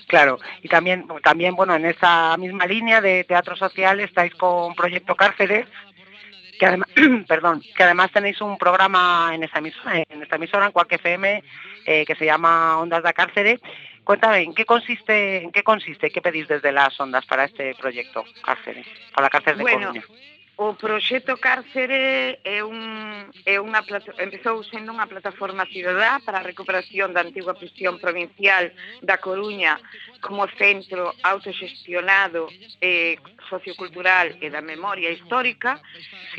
[0.08, 5.16] Claro, y también, también bueno, en esa misma línea de teatro social estáis con Proyecto
[5.16, 5.66] Cárceles,
[6.60, 6.90] que además,
[7.28, 11.44] perdón, que además tenéis un programa en esta emisora, en esta emisora, en Cuac FM,
[11.86, 13.60] eh, que se llama Ondas da Cárcere.
[14.04, 18.24] Cuéntame, ¿en qué consiste, en qué consiste, qué pedís desde las ondas para este proyecto
[18.44, 20.04] Cárceles, para la cárcel de Bueno, Coruña?
[20.58, 22.80] O proxecto Cárcere é un
[23.44, 23.84] é unha
[24.24, 28.72] empezou sendo unha plataforma cidadá para a recuperación da antiga prisión provincial
[29.04, 29.76] da Coruña
[30.24, 32.48] como centro autogestionado
[32.80, 33.20] eh,
[33.52, 35.76] sociocultural e da memoria histórica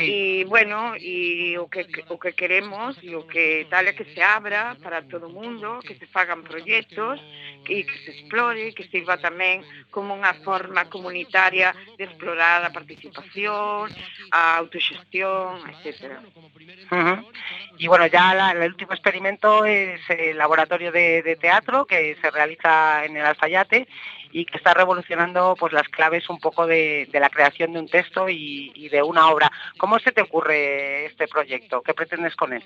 [0.01, 0.09] sí.
[0.09, 4.25] e bueno, e o que o que queremos e o que tal é que se
[4.25, 7.21] abra para todo o mundo, que se fagan proxectos
[7.69, 13.91] e que se explore, que sirva tamén como unha forma comunitaria de explorar a participación,
[14.31, 16.23] a autoxestión, etc.
[16.91, 17.19] Uh -huh.
[17.79, 22.31] Y bueno, ya la, el último experimento es el laboratorio de, de teatro que se
[22.31, 23.89] realiza en el Alfayate
[24.33, 27.89] y que está revolucionando pues las claves un poco de, de la creación de un
[27.89, 29.51] texto y, y de una obra.
[29.79, 31.83] ¿Cómo se te ocurre este proyecto?
[31.83, 32.63] ¿Qué pretendes con él?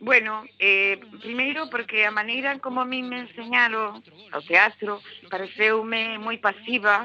[0.00, 4.00] Bueno, eh, primeiro porque a maneira como a mí me enseñaron
[4.32, 7.04] ao teatro pareceume moi pasiva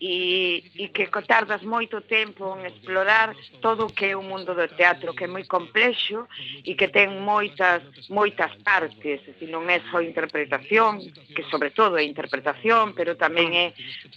[0.00, 4.66] e, e que tardas moito tempo en explorar todo o que é o mundo do
[4.72, 6.24] teatro, que é moi complexo
[6.64, 11.04] e que ten moitas moitas partes, e non é só interpretación,
[11.36, 13.66] que sobre todo é interpretación, pero tamén é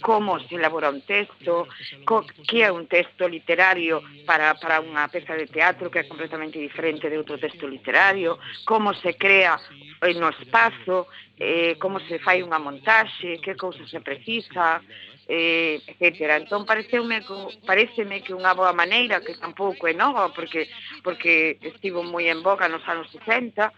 [0.00, 1.68] como se elabora un texto,
[2.08, 6.56] co, que é un texto literario para, para unha peza de teatro que é completamente
[6.56, 9.60] diferente de outro texto literario, como se crea
[10.00, 14.80] eh, no espazo, eh, como se fai unha montaxe, que cousas se precisa,
[15.28, 16.36] eh, etcétera.
[16.36, 20.68] Entón pareceume que, pareceme que unha boa maneira, que tampouco é nova, porque,
[21.00, 23.72] porque estivo moi en boca nos anos 60,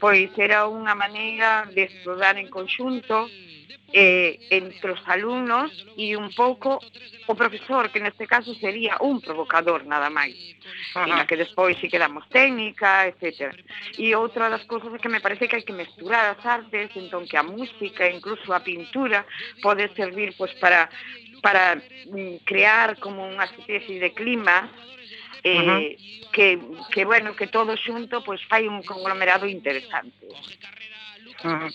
[0.00, 3.28] pois era unha maneira de estudar en conxunto,
[3.92, 6.78] eh, entre os alumnos e un pouco
[7.26, 10.38] o profesor, que neste caso sería un provocador nada máis,
[10.94, 13.54] uh na que despois si quedamos técnica, etc.
[13.98, 17.38] E outra das cousas que me parece que hai que mesturar as artes, entón que
[17.38, 19.26] a música, incluso a pintura,
[19.62, 20.90] pode servir pois, para
[21.40, 24.68] para mm, crear como unha especie de clima
[25.42, 26.30] eh, uh -huh.
[26.32, 26.60] que,
[26.92, 30.28] que, bueno, que todo xunto pois, fai un conglomerado interesante.
[31.42, 31.66] Mm.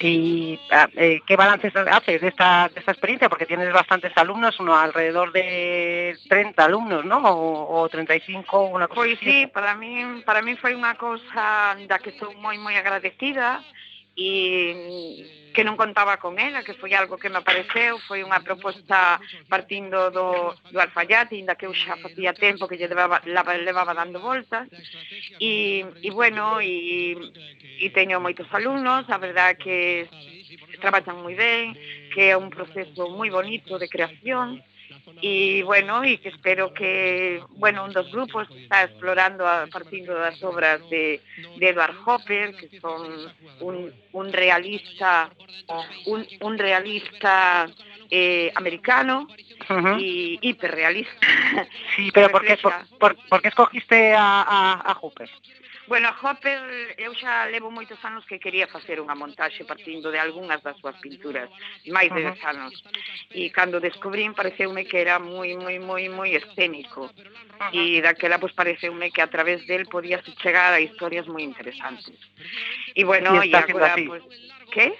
[0.00, 3.28] ¿Y ah, eh, qué balance haces de esta, de esta experiencia?
[3.28, 7.18] Porque tienes bastantes alumnos, uno alrededor de 30 alumnos, ¿no?
[7.18, 12.00] O, o 35, una cosa Pois sí, para mí, para mí foi unha cosa da
[12.00, 13.60] que estou moi moi agradecida
[14.20, 19.18] e que non contaba con ela, que foi algo que me apareceu, foi unha proposta
[19.50, 23.96] partindo do, do alfallate, inda que eu xa facía tempo que lle levaba, la, levaba
[23.96, 24.68] dando voltas,
[25.40, 27.16] e, e bueno, e,
[27.82, 30.06] e teño moitos alumnos, a verdad que
[30.78, 31.74] traballan moi ben,
[32.14, 34.62] que é un proceso moi bonito de creación,
[35.20, 40.42] y bueno, y que espero que, bueno, un dos grupos está explorando a partindo das
[40.42, 41.20] obras de,
[41.56, 45.30] de Edward Hopper, que son un, un realista,
[46.06, 47.68] un, un realista
[48.10, 49.26] eh, americano,
[49.68, 50.00] Uh -huh.
[50.00, 51.14] y hiperrealista.
[51.94, 55.30] Sí, pero ¿por qué, por, por, por qué escogiste a, a, a Hopper?
[55.86, 60.20] Bueno, a Hopper eu xa levo moitos anos que quería facer unha montaxe partindo de
[60.20, 61.48] algunhas das súas pinturas,
[61.88, 62.50] máis de 10 uh -huh.
[62.52, 62.74] anos.
[63.32, 67.08] E cando descubrín pareceume que era moi moi moi moi escénico.
[67.08, 67.98] Uh -huh.
[67.98, 72.18] E daquela pois pues, pareceume que a través del podías chegar a historias moi interesantes.
[72.94, 74.24] E bueno, e, e agora pois pues,
[74.70, 74.94] ¿Qué?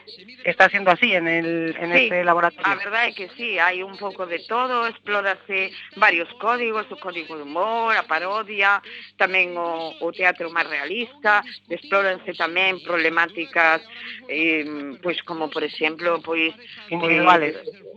[0.45, 2.67] Está siendo así en, el, en sí, este laboratorio.
[2.67, 7.37] A verdade é que sí, hai un pouco de todo, explórase varios códigos, o código
[7.37, 8.83] de humor, a parodia,
[9.21, 13.85] tamén o, o teatro máis realista, explóranse tamén problemáticas
[14.27, 16.51] eh, pois como por exemplo, pois
[16.91, 17.55] individuales.
[17.61, 17.91] Eh,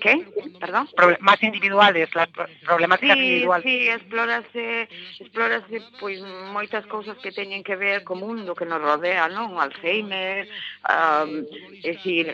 [0.00, 0.26] ¿Qué?
[0.60, 0.88] Perdón?
[0.96, 2.28] Proble más individuales, las
[2.64, 3.64] problemáticas sí, individuales.
[3.64, 4.88] Sí, explórase,
[5.20, 6.20] explórase pois
[6.52, 9.60] moitas cousas que teñen que ver co mundo que nos rodea, non?
[9.60, 10.48] Alzheimer,
[10.82, 11.46] a um,
[11.84, 12.26] é dicir,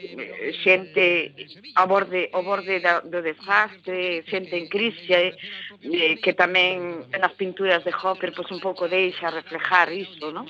[0.62, 1.34] xente
[1.74, 5.36] a borde, ao borde da, do desastre, xente en crise,
[5.82, 10.46] eh, que tamén nas pinturas de Hopper pois un pouco deixa reflejar iso, non?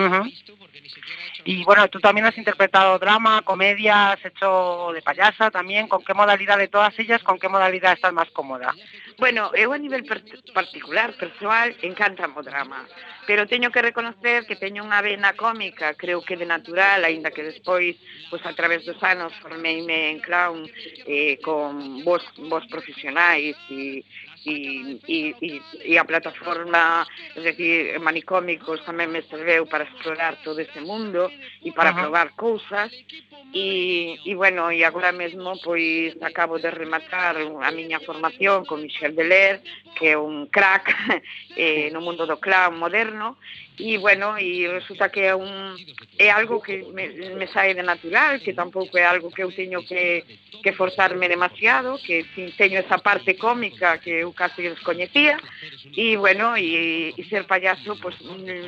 [0.00, 0.24] Uh -huh.
[1.44, 5.86] Y bueno, tú también has interpretado drama, comedia, has hecho de payasa también.
[5.86, 8.74] ¿Con qué modalidad de todas ellas, con qué modalidad estás más cómoda?
[9.18, 10.04] Bueno, eu a nivel
[10.52, 12.84] particular, persoal, encanta o drama.
[13.26, 17.42] pero teño que reconocer que teño unha vena cómica, creo que de natural, aínda que
[17.42, 17.98] despois,
[18.30, 20.64] pois a través dos anos formeime en clown
[21.06, 24.06] eh, con vos, vos profesionais e,
[24.46, 25.50] e, e, e,
[25.82, 31.26] e a plataforma es decir, manicómicos tamén me serveu para explorar todo ese mundo
[31.66, 32.06] e para Ajá.
[32.06, 32.94] probar cousas
[33.50, 39.18] e, e bueno, e agora mesmo pois acabo de rematar a miña formación con Michel
[39.18, 39.58] Deler
[39.98, 40.94] que é un crack
[41.58, 43.34] eh, no mundo do clown moderno
[43.78, 45.76] e bueno, e resulta que é un
[46.16, 49.84] é algo que me, me sae de natural, que tampouco é algo que eu teño
[49.84, 50.24] que,
[50.64, 52.24] que forzarme demasiado, que
[52.56, 55.36] teño esa parte cómica que eu casi descoñecía,
[55.92, 58.16] e bueno, e, e ser payaso, pois,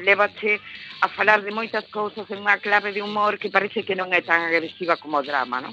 [0.04, 0.60] levache
[1.00, 4.20] a falar de moitas cousas en unha clave de humor que parece que non é
[4.20, 5.72] tan agresiva como o drama, non?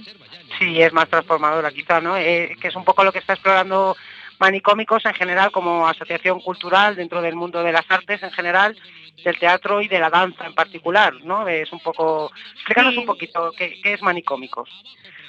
[0.55, 2.15] Sí, é máis transformadora, quizá, non?
[2.15, 3.99] É, eh, que é un pouco lo que está explorando
[4.39, 8.77] manicómicos en general como asociación cultural dentro del mundo de las artes en general,
[9.23, 11.47] del teatro y de la danza en particular, ¿no?
[11.47, 12.99] Es un poco, explícanos sí.
[12.99, 14.69] un poquito qué, qué es manicómicos.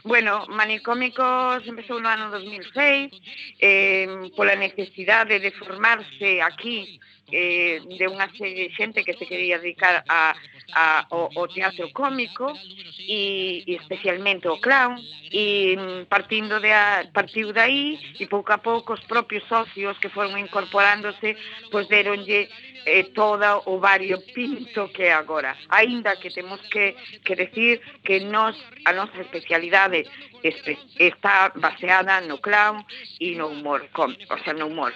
[0.07, 3.11] Bueno, Manicómicos empezou no ano 2006
[3.59, 4.07] eh,
[4.39, 7.03] pola necesidade de formarse aquí
[7.35, 10.31] eh, de unha serie de xente que se quería dedicar a,
[10.79, 12.55] a, ao, ao teatro cómico
[13.03, 14.95] e, e especialmente o clown
[15.27, 15.75] e
[16.07, 20.39] partindo de a, partiu de aí e pouco a pouco os propios socios que foron
[20.39, 21.35] incorporándose
[21.75, 22.47] pois deronlle
[22.87, 25.57] eh, toda o vario pinto que é agora.
[25.69, 26.95] Aínda que temos que,
[27.25, 29.96] que decir que nos, a nosa especialidade
[30.99, 32.85] está baseada no clown
[33.21, 34.93] e no humor, com, o sea, no humor.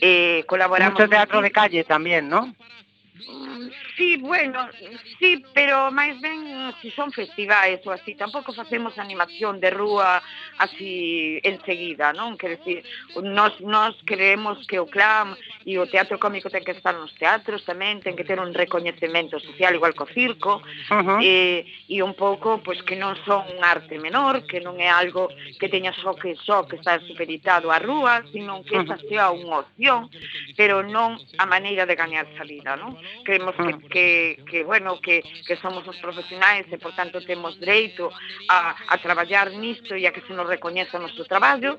[0.00, 0.94] Eh, colaboramos...
[0.94, 2.54] Mucho teatro de calle también, ¿no?
[3.96, 4.68] Sí, bueno,
[5.18, 10.22] sí, pero máis ben si son festivais ou así, tampouco facemos animación de rúa
[10.58, 12.38] así enseguida, non?
[12.38, 12.86] Quer decir,
[13.18, 15.34] nós, nós creemos que o clam
[15.66, 19.42] e o teatro cómico ten que estar nos teatros tamén, ten que ter un recoñecemento
[19.42, 21.18] social igual co circo, uh eh, -huh.
[21.22, 21.34] e,
[21.90, 25.26] e un pouco pois que non son un arte menor, que non é algo
[25.58, 29.66] que teña só que só que está superitado á rúa, sino que esa sea unha
[29.66, 30.06] opción,
[30.54, 32.94] pero non a maneira de gañar salida, non?
[33.24, 38.10] creemos que, que, que bueno, que, que somos os profesionais e, por tanto, temos dereito
[38.48, 41.76] a, a traballar nisto e a que se nos recoñeza o noso traballo.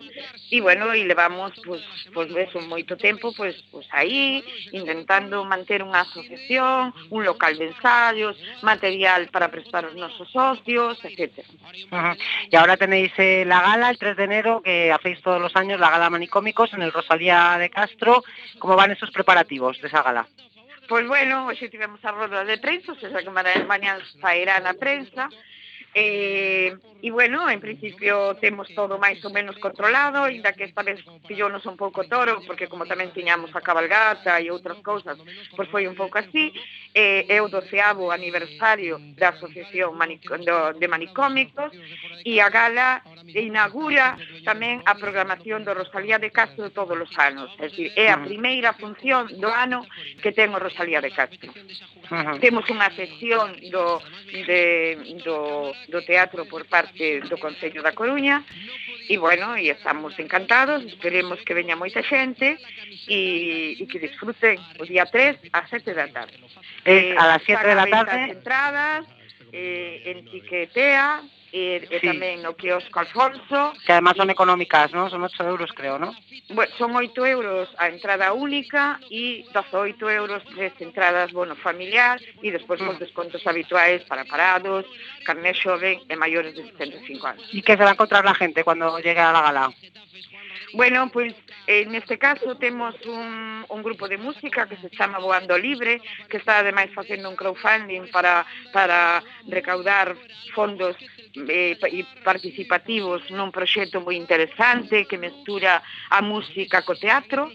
[0.52, 1.82] E, bueno, e levamos, pois,
[2.14, 8.38] pois eso, moito tempo, pois, pois aí, intentando manter unha asociación, un local de ensayos,
[8.62, 11.46] material para prestar os nosos socios, etc.
[11.92, 12.14] Uh.
[12.50, 15.80] E agora tenéis eh, la gala el 3 de enero, que hacéis todos los años,
[15.80, 18.24] la gala Manicómicos en el Rosalía de Castro.
[18.60, 20.28] ¿Cómo van esos preparativos de esa gala?
[20.90, 23.30] Pois bueno, hoxe tivemos a roda de prensa, ou que
[23.70, 25.30] mañan sairá na prensa,
[25.94, 30.84] Eh, e, e bueno, en principio temos todo máis ou menos controlado, inda que esta
[30.84, 35.18] vez pillónos un pouco toro, porque como tamén tiñamos a cabalgata e outras cousas,
[35.56, 36.54] pois foi un pouco así.
[36.94, 41.72] E, é o doceavo aniversario da Asociación Manic do, de Manicómicos
[42.26, 43.02] e a gala
[43.34, 47.50] inaugura tamén a programación do Rosalía de Castro todos os anos.
[47.58, 48.26] É, dicir, é a mm.
[48.26, 49.86] primeira función do ano
[50.22, 51.50] que ten o Rosalía de Castro.
[51.50, 52.36] Uh -huh.
[52.42, 54.02] Temos unha sección do,
[54.34, 58.44] de, do do teatro por parte do Concello da Coruña
[59.10, 62.60] e bueno, e estamos encantados, esperemos que veña moita xente
[63.08, 66.38] e, e que disfruten o día 3 a 7 da tarde.
[66.86, 69.06] Eh, a las 7 de la tarde entradas
[69.52, 72.08] eh, en Tiquetea e, e sí.
[72.08, 73.74] tamén no quiosco Alfonso.
[73.86, 75.10] Que además son económicas, non?
[75.10, 76.14] Son 8 euros, creo, non?
[76.54, 82.50] Bueno, son 8 euros a entrada única e 18 euros tres entradas, bueno, familiar e
[82.54, 82.90] despois mm.
[82.94, 84.86] os descontos habituais para parados,
[85.26, 87.46] carné xoven e maiores de 75 anos.
[87.54, 89.66] E que se va a encontrar la gente cando llegue a la gala?
[90.74, 95.18] Bueno, pois pues, en este caso temos un, un grupo de música que se chama
[95.18, 100.16] Voando Libre, que está ademais facendo un crowdfunding para, para recaudar
[100.54, 100.96] fondos
[101.36, 107.52] eh, e participativos nun proxecto moi interesante que mestura a música co teatro.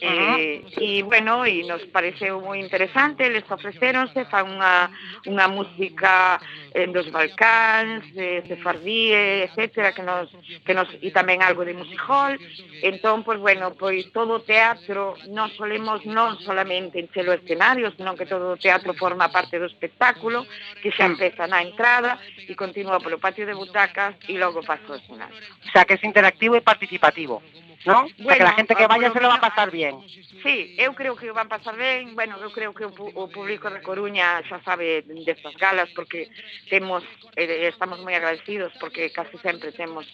[0.00, 4.90] Eh, e bueno, e nos pareceu moi interesante, les ofreceronse, fan unha,
[5.28, 6.40] unha música
[6.74, 10.30] eh, dos Balcáns, eh, sefardí, etcétera, que nos,
[10.64, 12.34] que nos, e tamén algo de musicol.
[12.82, 18.18] Entón, pois, bueno, pois todo o teatro non solemos non solamente encher o escenario, senón
[18.18, 20.46] que todo o teatro forma parte do espectáculo,
[20.82, 22.18] que xa empeza na entrada
[22.48, 25.38] e continúa polo patio de butacas e logo pasa ao escenario.
[25.66, 27.42] O sea, que é interactivo e participativo.
[27.84, 28.06] ¿no?
[28.18, 30.00] Bueno, o sea, que a gente que vaya se lo va a pasar bien.
[30.42, 33.82] Sí, eu creo que van pasar ben, bueno, eu creo que o, o público de
[33.82, 36.30] Coruña xa sabe destas galas porque
[36.70, 37.02] temos
[37.36, 40.06] eh, estamos moi agradecidos porque casi sempre temos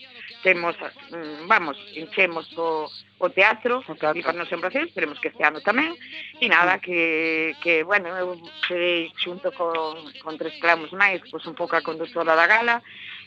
[0.43, 0.77] temos
[1.13, 2.89] mm, vamos, enchemos o
[3.19, 4.19] o teatro, o teatro.
[4.19, 5.91] e para nos en Brasil, esperemos que este ano tamén,
[6.39, 8.39] e nada, que, que bueno, eu
[8.71, 12.79] serei xunto con, con tres clamus máis, pois un pouco a conductora da gala,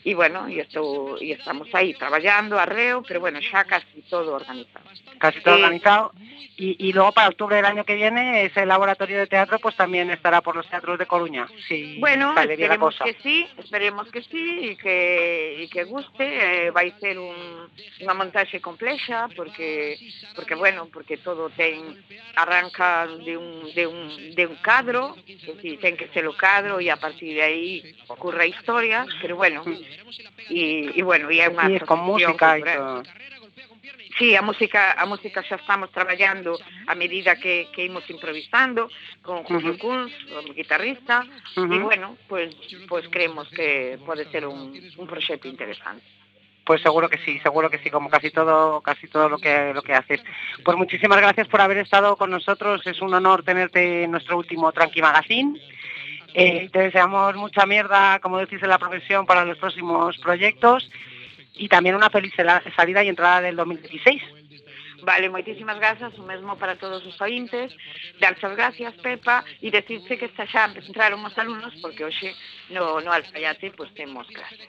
[0.03, 4.85] e bueno, e, estou, e estamos aí traballando, arreo, pero bueno, xa casi todo organizado.
[5.21, 5.61] Casi todo Sí.
[5.61, 6.11] organizado.
[6.57, 10.11] Y, y luego para octubre del año que viene ese laboratorio de teatro pues también
[10.11, 11.47] estará por los teatros de Coruña.
[11.67, 13.05] Si Bueno, sale bien la esperemos cosa.
[13.05, 17.65] que sí, esperemos que sí e que, e que guste, eh, vai ser un,
[18.03, 19.97] unha montaxe complexa porque
[20.37, 21.97] porque bueno, porque todo ten
[22.35, 26.89] arranca de un de un de un cadro, que ten que ser o cadro e
[26.93, 27.65] a partir de aí
[28.05, 29.65] ocurre a historia, pero bueno,
[30.49, 32.77] e, e bueno, e é unha Sí, con música y cultural.
[32.77, 33.21] todo.
[34.19, 38.91] Sí, a música, a música xa estamos traballando a medida que, que imos improvisando
[39.23, 39.81] con Julio Ujú.
[39.81, 41.23] Kunz, o guitarrista,
[41.55, 41.87] e Ujú.
[41.87, 42.51] bueno, pues,
[42.87, 46.03] pues creemos que pode ser un, un proxecto interesante.
[46.63, 49.81] Pues seguro que sí, seguro que sí, como casi todo, casi todo lo que lo
[49.81, 50.21] que haces.
[50.63, 52.85] Pues muchísimas gracias por haber estado con nosotros.
[52.85, 55.59] Es un honor tenerte en nuestro último Tranqui Magazine.
[56.33, 60.89] Eh, te deseamos mucha mierda, como decís en la profesión, para los próximos proyectos
[61.53, 62.33] y también una feliz
[62.75, 64.21] salida y entrada del 2016.
[65.03, 67.73] Vale, moitísimas grazas, o mesmo para todos os ointes.
[68.21, 72.37] Darche as gracias, Pepa, e decirse que está xa entraron os alumnos, porque hoxe
[72.69, 74.61] no, no Alfayate pues, temos clase.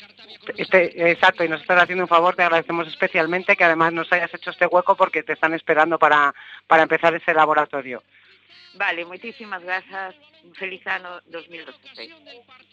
[0.57, 4.33] Este, exacto, y nos estás haciendo un favor, te agradecemos especialmente que además nos hayas
[4.33, 6.35] hecho este hueco porque te están esperando para,
[6.67, 8.03] para empezar ese laboratorio.
[8.75, 10.17] Vale, moitísimas grazas.
[10.55, 12.15] Feliz ano 2016.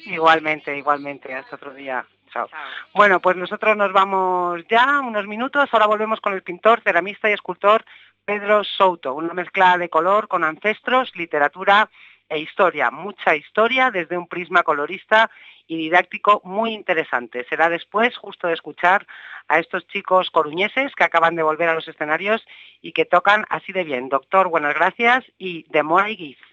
[0.06, 2.06] Igualmente, igualmente, hasta otro día.
[2.32, 2.48] Chao.
[2.48, 2.60] Chao.
[2.94, 5.70] Bueno, pues nosotros nos vamos ya unos minutos.
[5.72, 7.86] Ahora volvemos con el pintor, ceramista y escultor
[8.26, 9.14] Pedro Souto.
[9.14, 11.90] Una mezcla de color con ancestros, literatura
[12.28, 12.92] e historia.
[12.92, 15.30] Mucha historia desde un prisma colorista
[15.68, 17.46] y didáctico muy interesante.
[17.50, 19.06] Será después justo de escuchar
[19.48, 22.46] a estos chicos coruñeses que acaban de volver a los escenarios
[22.82, 24.10] y que tocan así de bien.
[24.10, 26.49] Doctor, buenas gracias y de Moa y Guiz.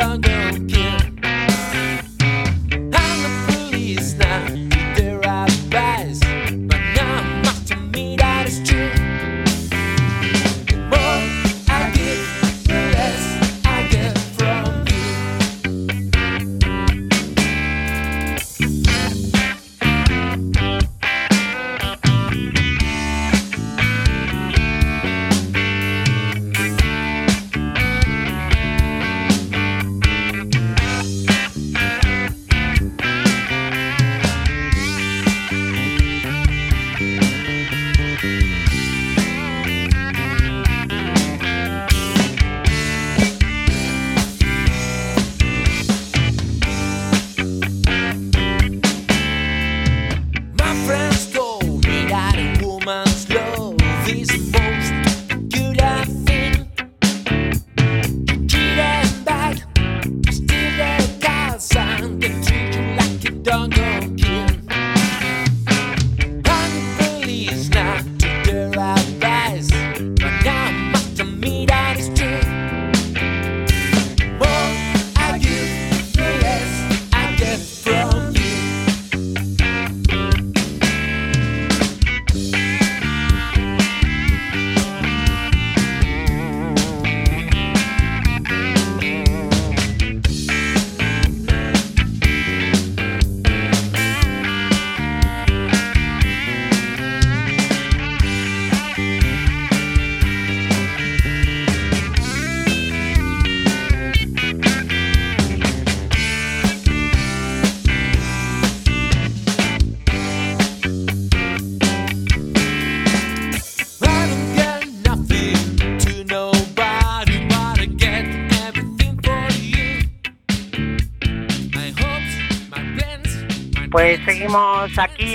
[0.00, 0.29] down.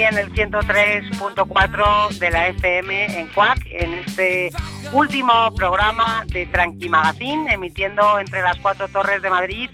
[0.05, 4.51] En el 103.4 de la FM en CUAC, en este
[4.93, 9.69] último programa de Tranqui Magazine, emitiendo entre las cuatro torres de Madrid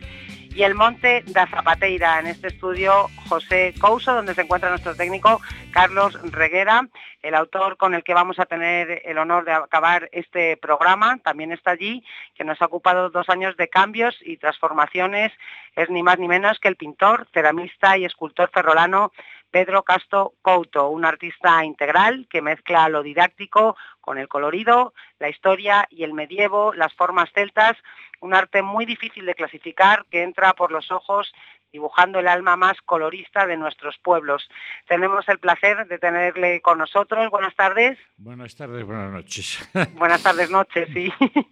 [0.56, 5.42] y el Monte da Zapateira, en este estudio José Couso, donde se encuentra nuestro técnico
[5.72, 6.88] Carlos Reguera,
[7.22, 11.52] el autor con el que vamos a tener el honor de acabar este programa, también
[11.52, 12.04] está allí,
[12.36, 15.32] que nos ha ocupado dos años de cambios y transformaciones,
[15.76, 19.12] es ni más ni menos que el pintor, ceramista y escultor ferrolano
[19.52, 25.88] Pedro Casto Couto, un artista integral que mezcla lo didáctico con el colorido, la historia
[25.90, 27.78] y el medievo, las formas celtas,
[28.22, 31.32] un arte muy difícil de clasificar que entra por los ojos
[31.72, 34.50] dibujando el alma más colorista de nuestros pueblos.
[34.88, 37.30] Tenemos el placer de tenerle con nosotros.
[37.30, 37.98] Buenas tardes.
[38.18, 39.70] Buenas tardes, buenas noches.
[39.94, 41.12] Buenas tardes, noches, sí.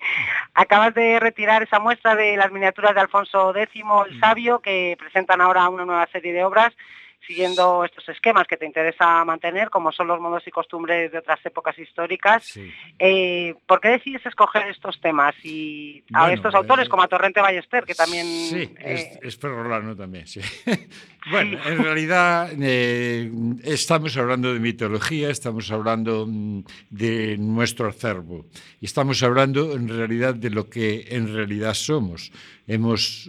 [0.53, 5.41] Acabas de retirar esa muestra de las miniaturas de Alfonso X el Sabio, que presentan
[5.41, 6.73] ahora una nueva serie de obras
[7.25, 11.39] siguiendo estos esquemas que te interesa mantener, como son los modos y costumbres de otras
[11.45, 12.43] épocas históricas.
[12.43, 12.71] Sí.
[12.97, 17.07] Eh, ¿Por qué decides escoger estos temas y a Bueno, estos autores eh, como a
[17.07, 18.25] Torrente Ballester, que también...
[18.25, 20.41] Sí, es, eh, es ferrolano también, sí.
[21.31, 22.51] bueno, en realidad
[23.63, 28.45] estamos hablando de mitología, estamos hablando mm, de nuestro acervo
[28.79, 32.31] y estamos hablando en realidad de lo que en realidad somos.
[32.67, 33.27] Hemos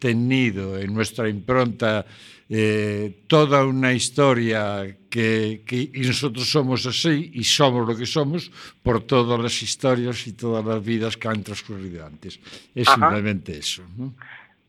[0.00, 2.04] tenido en nuestra impronta
[2.50, 8.52] eh, toda unha historia que, que y nosotros somos así y somos lo que somos
[8.82, 12.38] por todas las historias y todas las vidas que han transcurrido antes.
[12.74, 13.00] Es Ajá.
[13.00, 13.82] simplemente eso.
[13.96, 14.12] ¿no?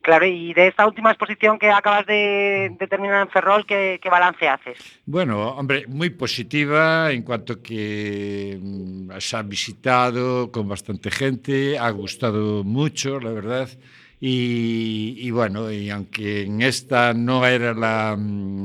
[0.06, 4.08] Claro, y de esta última exposición que acabas de, de terminar en Ferrol, ¿qué, ¿qué,
[4.08, 4.78] balance haces?
[5.04, 11.90] Bueno, hombre, muy positiva en cuanto que mm, se ha visitado con bastante gente, ha
[11.90, 13.68] gustado mucho, la verdad,
[14.28, 18.18] Y, y bueno, y aunque en esta no era la,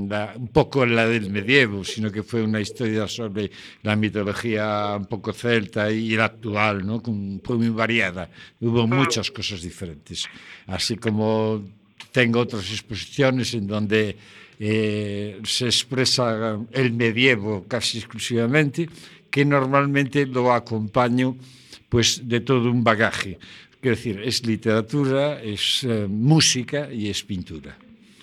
[0.08, 3.50] la- un poco la del medievo, sino que fue una historia sobre
[3.82, 7.02] la mitología un poco celta y la actual, ¿no?
[7.02, 8.30] Con- fue muy variada.
[8.58, 10.24] Hubo muchas cosas diferentes.
[10.66, 11.62] Así como
[12.10, 14.16] tengo otras exposiciones en donde
[14.58, 18.88] eh, se expresa el medievo casi exclusivamente,
[19.30, 21.36] que normalmente lo acompaño
[21.90, 23.38] pues de todo un bagaje.
[23.80, 27.76] Quiero decir, es literatura, es eh, música y es pintura.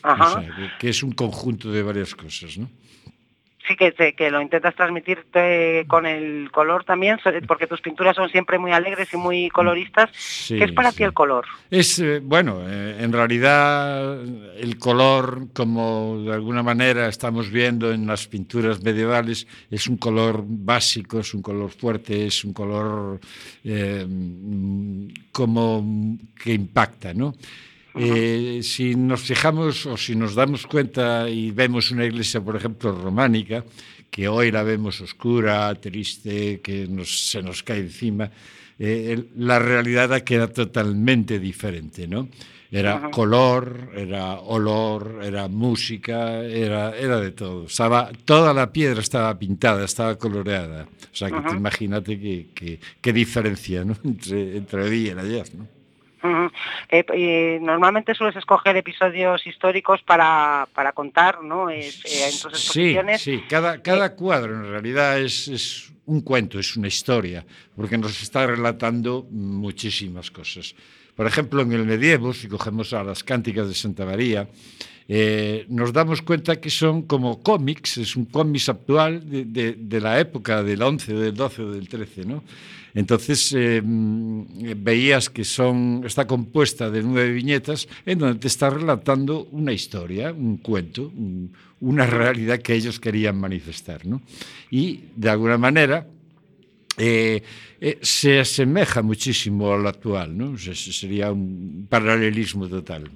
[0.04, 0.38] Ajá.
[0.38, 2.70] O sea, que, que es un conjunto de varias cosas, ¿no?
[3.68, 8.30] Sí, que, te- que lo intentas transmitirte con el color también, porque tus pinturas son
[8.30, 10.10] siempre muy alegres y muy coloristas.
[10.14, 10.98] Sí, ¿Qué es para sí.
[10.98, 11.46] ti el color?
[11.70, 18.08] Es, eh, bueno, eh, en realidad el color, como de alguna manera estamos viendo en
[18.08, 23.20] las pinturas medievales, es un color básico, es un color fuerte, es un color
[23.66, 27.34] eh, mm, como que impacta, ¿no?
[28.00, 32.92] Eh, si nos fijamos o si nos damos cuenta y vemos una iglesia, por ejemplo,
[32.92, 33.64] románica,
[34.10, 38.30] que hoy la vemos oscura, triste, que nos- se nos cae encima,
[38.80, 42.30] eh, la realidad era totalmente diferente, ¿no?
[42.70, 43.12] Era Ajá.
[43.12, 47.66] color, era olor, era música, era, era de todo.
[47.68, 50.84] Estaba, toda la piedra estaba pintada, estaba coloreada.
[50.84, 51.56] O sea, que Ajá.
[51.56, 53.96] imagínate qué que, qué diferencia ¿no?
[54.04, 55.48] entre, entre hoy y el ayer.
[55.58, 55.77] ¿no?
[56.24, 61.70] Eh, eh, normalmente sueles escoger episodios históricos para, para contar, ¿no?
[61.70, 66.76] Eh, en tus Sí, sí, cada, cada cuadro en realidad es, es un cuento, es
[66.76, 67.46] una historia,
[67.76, 70.76] porque nos está relatando muchísimas cosas.
[71.18, 74.48] Por ejemplo, en el medievo, si cogemos a las cánticas de Santa María,
[75.10, 80.00] eh, nos damos cuenta que son como cómics, es un cómics actual de, de- de
[80.02, 82.44] la época del 11, del 12 o del 13, ¿no?
[82.94, 89.48] Entonces eh, veías que son, está compuesta de nueve viñetas en donde te está relatando
[89.52, 94.06] una historia, un cuento, un- una realidad que ellos querían manifestar.
[94.06, 94.22] ¿no?
[94.72, 96.08] Y de alguna manera
[96.98, 97.44] eh,
[97.80, 100.52] eh, se asemeja muchísimo a lo actual, ¿no?
[100.52, 103.10] O sea, sería un paralelismo total.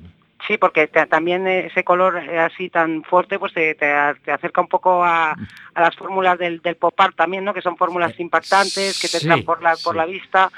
[0.48, 3.92] Sí, porque te- también ese color eh, así tan fuerte pues te, te
[4.26, 7.54] te acerca un poco a, a las fórmulas del, del pop art también, ¿no?
[7.54, 10.52] Que son fórmulas impactantes, que te sí, entran por la, por la vista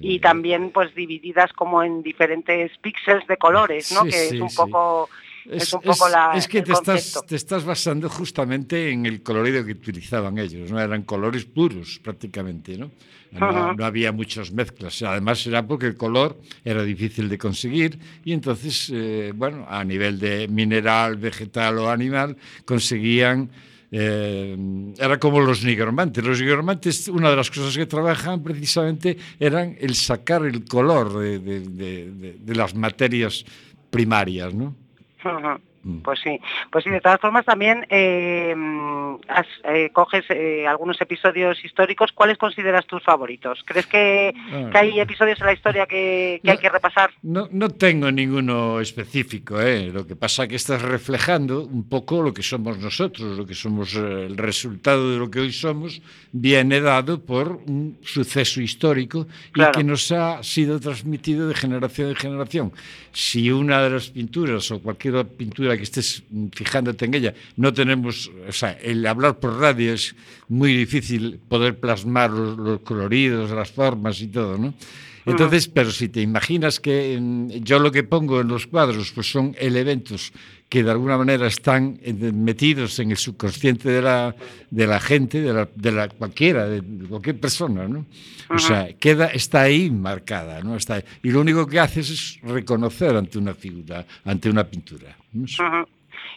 [0.00, 4.04] y también pues divididas como en diferentes píxeles de colores, ¿no?
[4.04, 5.08] Que es un poco
[5.50, 9.22] es, un poco la es que el te estás, te estás basando justamente en el
[9.22, 10.80] colorido que utilizaban ellos, ¿no?
[10.80, 12.90] Eran colores puros prácticamente, ¿no?
[13.32, 13.74] No, Ajá.
[13.76, 15.02] no había muchas mezclas.
[15.02, 20.20] Además era porque el color era difícil de conseguir y entonces, eh, bueno, a nivel
[20.20, 23.50] de mineral, vegetal o animal, conseguían...
[23.90, 24.56] eh,
[24.98, 26.22] era como los nigromantes.
[26.24, 31.38] Los nigromantes, una de las cosas que trabajan precisamente eran el sacar el color de,
[31.38, 33.44] de- de- de- de las materias
[33.90, 34.76] primarias, ¿no?
[35.24, 35.40] Ujú.
[35.40, 35.73] Mm.
[36.02, 38.54] Pues sí, pues sí, de todas formas también eh,
[39.28, 42.12] has- eh, coges eh, algunos episodios históricos.
[42.12, 43.62] ¿Cuáles consideras tus favoritos?
[43.66, 44.70] ¿Crees que, Ah.
[44.72, 47.10] que hay episodios en la historia que, que hay que repasar?
[47.22, 49.90] No, no tengo ninguno específico, ¿eh?
[49.92, 53.94] lo que pasa que estás reflejando un poco lo que somos nosotros, lo que somos
[53.94, 56.00] eh, el resultado de lo que hoy somos,
[56.32, 59.72] viene dado por un suceso histórico Claro.
[59.74, 62.72] y que nos ha sido transmitido de generación en generación.
[63.12, 66.22] Si una de las pinturas o cualquier otra que estés
[66.52, 70.14] fijándote en ella, no tenemos, o sea, el hablar por radio es
[70.48, 74.74] muy difícil poder plasmar los, los coloridos, las formas y todo, ¿no?
[75.26, 79.30] Entonces, pero si te imaginas que mm, yo lo que pongo en los cuadros pues
[79.30, 80.32] son elementos
[80.68, 84.34] que de alguna manera están eh, metidos en el subconsciente de la,
[84.70, 88.06] de la gente, de la, de la cualquiera, de cualquier persona, ¿no?
[88.50, 90.76] O sea, queda, está ahí marcada, ¿no?
[90.76, 91.04] Está ahí.
[91.22, 95.16] Y lo único que haces es reconocer ante una figura, ante una pintura.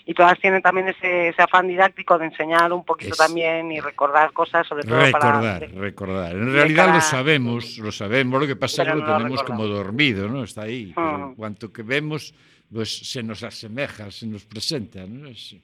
[0.06, 3.80] Y todas tienen también ese, ese afán didáctico de enseñar un poquito Es- también y
[3.80, 5.60] recordar cosas, sobre todo Recordar, para...
[5.82, 6.32] recordar.
[6.36, 9.08] En de realidad cara- lo sabemos, lo sabemos, lo que pasa es que lo no
[9.12, 10.44] lo tenemos como dormido, ¿no?
[10.44, 10.94] Está ahí.
[10.96, 12.34] pero en cuanto que vemos,
[12.74, 15.28] pues se nos asemeja, se nos presenta, ¿no?
[15.30, 15.56] Es-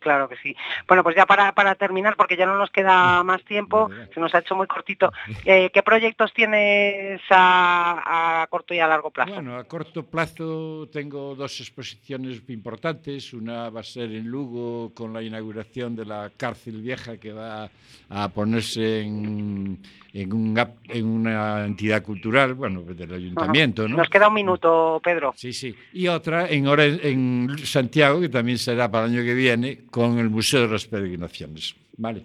[0.00, 0.56] Claro que sí.
[0.88, 4.34] Bueno, pues ya para, para terminar, porque ya no nos queda más tiempo, se nos
[4.34, 5.12] ha hecho muy cortito,
[5.44, 9.34] eh, ¿qué proyectos tienes a, a corto y a largo plazo?
[9.34, 13.32] Bueno, a corto plazo tengo dos exposiciones importantes.
[13.34, 17.68] Una va a ser en Lugo con la inauguración de la cárcel vieja que va
[18.08, 19.78] a ponerse en,
[20.14, 23.98] en, un ap- en una entidad cultural, bueno, del ayuntamiento, ¿no?
[23.98, 25.34] Nos queda un minuto, Pedro.
[25.36, 25.74] Sí, sí.
[25.92, 26.66] Y otra en,
[27.02, 30.86] en Santiago, que también será para el año que viene, con el Museo de las
[30.86, 31.74] Peregrinaciones.
[31.96, 32.24] Vale.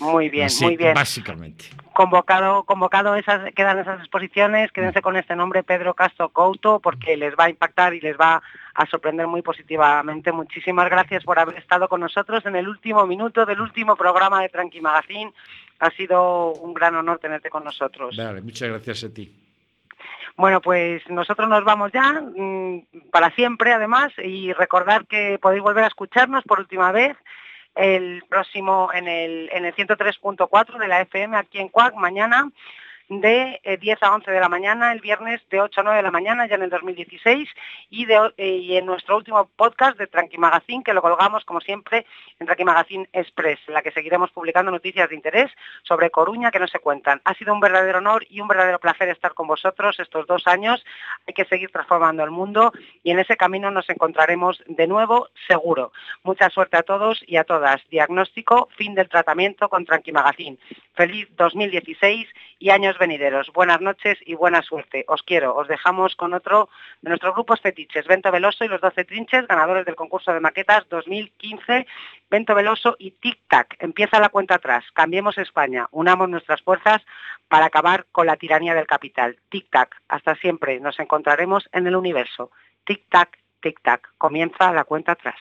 [0.00, 0.92] Muy bien, Así, muy bien.
[0.92, 1.64] Básicamente.
[1.94, 7.34] Convocado, convocado esas, quedan esas exposiciones, quédense con este nombre Pedro Castro Couto porque les
[7.34, 8.42] va a impactar y les va
[8.74, 10.30] a sorprender muy positivamente.
[10.32, 14.50] Muchísimas gracias por haber estado con nosotros en el último minuto del último programa de
[14.50, 15.32] Tranqui Magazine.
[15.78, 18.16] Ha sido un gran honor tenerte con nosotros.
[18.16, 19.32] Vale, muchas gracias a ti.
[20.36, 25.84] Bueno, pues nosotros nos vamos ya, mm, para siempre además, y recordar que podéis volver
[25.84, 27.16] a escucharnos por última vez
[27.74, 32.50] el próximo en el, en el 103.4 de la FM aquí en Cuac mañana.
[33.08, 36.02] De eh, 10 a 11 de la mañana, el viernes de 8 a 9 de
[36.02, 37.48] la mañana, ya en el 2016,
[37.90, 42.06] y, eh, y en nuestro último podcast de Tranqui Magazine, que lo colgamos, como siempre,
[42.38, 45.50] en Tranqui Magazine Express, en la que seguiremos publicando noticias de interés
[45.82, 47.20] sobre Coruña que no se cuentan.
[47.24, 50.84] Ha sido un verdadero honor y un verdadero placer estar con vosotros estos dos años.
[51.26, 52.72] Hay que seguir transformando el mundo
[53.02, 55.92] y en ese camino nos encontraremos de nuevo seguro.
[56.22, 57.82] Mucha suerte a todos y a todas.
[57.90, 60.58] Diagnóstico, fin del tratamiento con Tranqui Magazine.
[60.94, 62.28] Feliz 2016
[62.58, 63.50] y años venideros.
[63.52, 65.04] Buenas noches y buena suerte.
[65.08, 65.54] Os quiero.
[65.54, 66.68] Os dejamos con otro
[67.00, 70.88] de nuestros grupos fetiches, Vento Veloso y los 12 Trinches, ganadores del concurso de maquetas
[70.88, 71.86] 2015,
[72.30, 73.76] Vento Veloso y Tic Tac.
[73.78, 74.84] Empieza la cuenta atrás.
[74.92, 75.88] Cambiemos España.
[75.90, 77.02] Unamos nuestras fuerzas
[77.48, 79.38] para acabar con la tiranía del capital.
[79.48, 79.96] Tic Tac.
[80.08, 80.80] Hasta siempre.
[80.80, 82.50] Nos encontraremos en el universo.
[82.84, 84.10] Tic Tac, Tic Tac.
[84.18, 85.36] Comienza la cuenta atrás.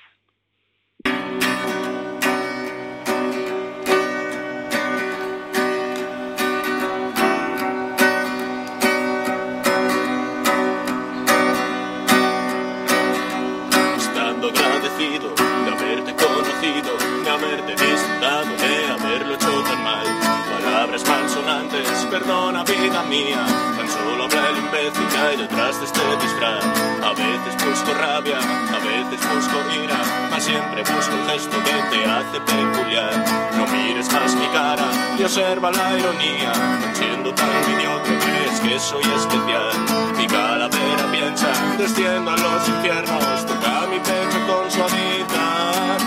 [22.12, 23.39] Perdona vida mía,
[23.78, 26.66] tan solo habla el imbécil que hay detrás de este disfraz.
[27.01, 29.97] A veces busco rabia, a veces busco ira,
[30.30, 33.16] mas siempre busco el gesto que te hace peculiar.
[33.55, 34.88] No mires más mi cara
[35.18, 36.51] y observa la ironía,
[36.93, 39.72] siendo tan idiota crees que soy especial.
[40.18, 41.47] Mi calavera piensa,
[41.78, 45.61] desciendo a los infiernos, toca mi pecho con suavidad.